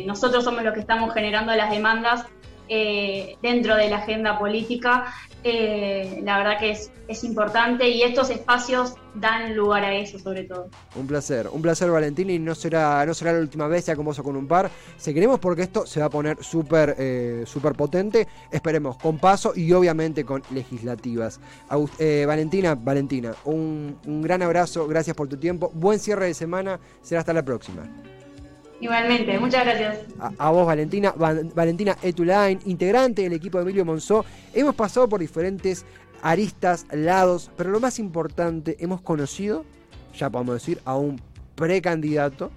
nosotros 0.05 0.45
somos 0.45 0.63
los 0.63 0.73
que 0.73 0.79
estamos 0.79 1.13
generando 1.13 1.53
las 1.55 1.69
demandas 1.69 2.25
eh, 2.69 3.37
dentro 3.41 3.75
de 3.75 3.89
la 3.89 3.97
agenda 3.97 4.37
política. 4.37 5.13
Eh, 5.43 6.19
la 6.23 6.39
verdad 6.39 6.59
que 6.59 6.71
es, 6.71 6.91
es, 7.07 7.23
importante 7.23 7.87
y 7.87 8.01
estos 8.01 8.29
espacios 8.29 8.95
dan 9.13 9.55
lugar 9.55 9.83
a 9.83 9.95
eso 9.95 10.19
sobre 10.19 10.43
todo. 10.43 10.69
Un 10.95 11.07
placer, 11.07 11.47
un 11.51 11.61
placer 11.61 11.89
Valentín 11.89 12.29
y 12.29 12.39
no 12.39 12.55
será, 12.55 13.05
no 13.05 13.13
será 13.13 13.33
la 13.33 13.39
última 13.39 13.67
vez 13.67 13.85
ya 13.85 13.95
con 13.95 14.03
vos 14.03 14.19
o 14.19 14.23
con 14.23 14.35
un 14.35 14.47
par. 14.47 14.69
Seguiremos 14.97 15.39
porque 15.39 15.61
esto 15.61 15.85
se 15.85 15.99
va 15.99 16.07
a 16.07 16.09
poner 16.09 16.43
súper 16.43 16.95
eh, 16.97 17.45
potente. 17.77 18.27
Esperemos 18.51 18.97
con 18.97 19.19
paso 19.19 19.53
y 19.55 19.71
obviamente 19.73 20.25
con 20.25 20.43
legislativas. 20.51 21.39
Valentina, 21.69 22.75
Valentina, 22.75 23.33
un, 23.45 23.97
un 24.05 24.21
gran 24.21 24.41
abrazo, 24.41 24.87
gracias 24.87 25.15
por 25.15 25.27
tu 25.27 25.37
tiempo. 25.37 25.71
Buen 25.73 25.99
cierre 25.99 26.25
de 26.25 26.33
semana, 26.33 26.79
será 27.01 27.21
hasta 27.21 27.33
la 27.33 27.43
próxima. 27.43 27.89
Igualmente, 28.79 29.39
muchas 29.39 29.65
gracias. 29.65 29.99
A, 30.37 30.51
vos, 30.51 30.65
Valentina, 30.65 31.13
Valentina 31.17 31.97
Etulain, 32.01 32.59
integrante 32.65 33.23
del 33.23 33.33
equipo 33.33 33.57
de 33.57 33.63
Emilio 33.63 33.85
Monzó. 33.85 34.23
Hemos 34.53 34.75
pasado 34.75 35.09
por 35.09 35.19
diferentes 35.19 35.85
aristas, 36.21 36.85
lados, 36.91 37.51
pero 37.57 37.71
lo 37.71 37.79
más 37.79 37.99
importante, 37.99 38.77
hemos 38.79 39.01
conocido, 39.01 39.65
ya 40.15 40.29
podemos 40.29 40.55
decir, 40.55 40.79
a 40.85 40.95
un 40.95 41.19
precandidato 41.55 42.51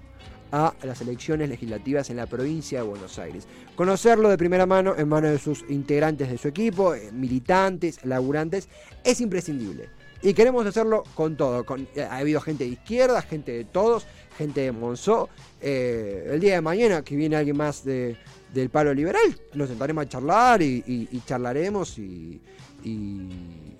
a 0.51 0.73
las 0.83 1.01
elecciones 1.01 1.49
legislativas 1.49 2.09
en 2.09 2.17
la 2.17 2.27
provincia 2.27 2.81
de 2.81 2.87
Buenos 2.87 3.17
Aires. 3.17 3.47
Conocerlo 3.75 4.29
de 4.29 4.37
primera 4.37 4.65
mano 4.65 4.95
en 4.97 5.07
manos 5.07 5.31
de 5.31 5.39
sus 5.39 5.63
integrantes 5.69 6.29
de 6.29 6.37
su 6.37 6.49
equipo, 6.49 6.93
eh, 6.93 7.09
militantes, 7.11 8.03
laburantes, 8.03 8.67
es 9.03 9.21
imprescindible. 9.21 9.89
Y 10.21 10.33
queremos 10.33 10.65
hacerlo 10.65 11.03
con 11.15 11.35
todo. 11.35 11.65
Con, 11.65 11.87
eh, 11.95 12.03
ha 12.03 12.17
habido 12.17 12.41
gente 12.41 12.63
de 12.63 12.71
izquierda, 12.71 13.21
gente 13.21 13.51
de 13.51 13.65
todos, 13.65 14.05
gente 14.37 14.61
de 14.61 14.71
Monzó. 14.71 15.29
Eh, 15.59 16.29
el 16.31 16.39
día 16.39 16.55
de 16.55 16.61
mañana, 16.61 17.01
que 17.03 17.15
viene 17.15 17.35
alguien 17.35 17.57
más 17.57 17.83
de, 17.83 18.17
del 18.53 18.69
palo 18.69 18.93
liberal, 18.93 19.35
nos 19.53 19.69
sentaremos 19.69 20.05
a 20.05 20.09
charlar 20.09 20.61
y, 20.61 21.21
charlaremos 21.25 21.97
y, 21.97 22.39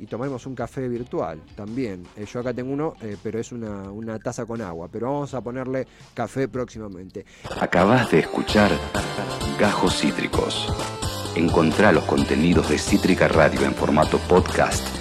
tomaremos 0.10 0.46
un 0.48 0.56
café 0.56 0.88
virtual 0.90 1.42
también. 1.56 2.04
Eh, 2.18 2.26
yo 2.26 2.40
acá 2.40 2.54
tengo 2.54 2.74
uno, 2.74 2.96
pero 3.22 3.40
es 3.40 3.52
una, 3.52 3.92
una 3.92 4.18
taza 4.18 4.46
con 4.46 4.62
agua. 4.62 4.90
Pero 4.92 5.12
vamos 5.12 5.34
a 5.36 5.42
ponerle 5.42 5.88
café 6.16 6.48
próximamente. 6.48 7.24
Acabas 7.60 8.10
de 8.12 8.20
escuchar 8.20 8.72
Gajos 9.60 10.00
Cítricos. 10.00 10.68
Encontrá 11.36 11.92
los 11.92 12.04
contenidos 12.06 12.70
de 12.70 12.80
Cítrica 12.80 13.28
Radio 13.28 13.62
en 13.62 13.74
formato 13.74 14.18
podcast 14.28 15.01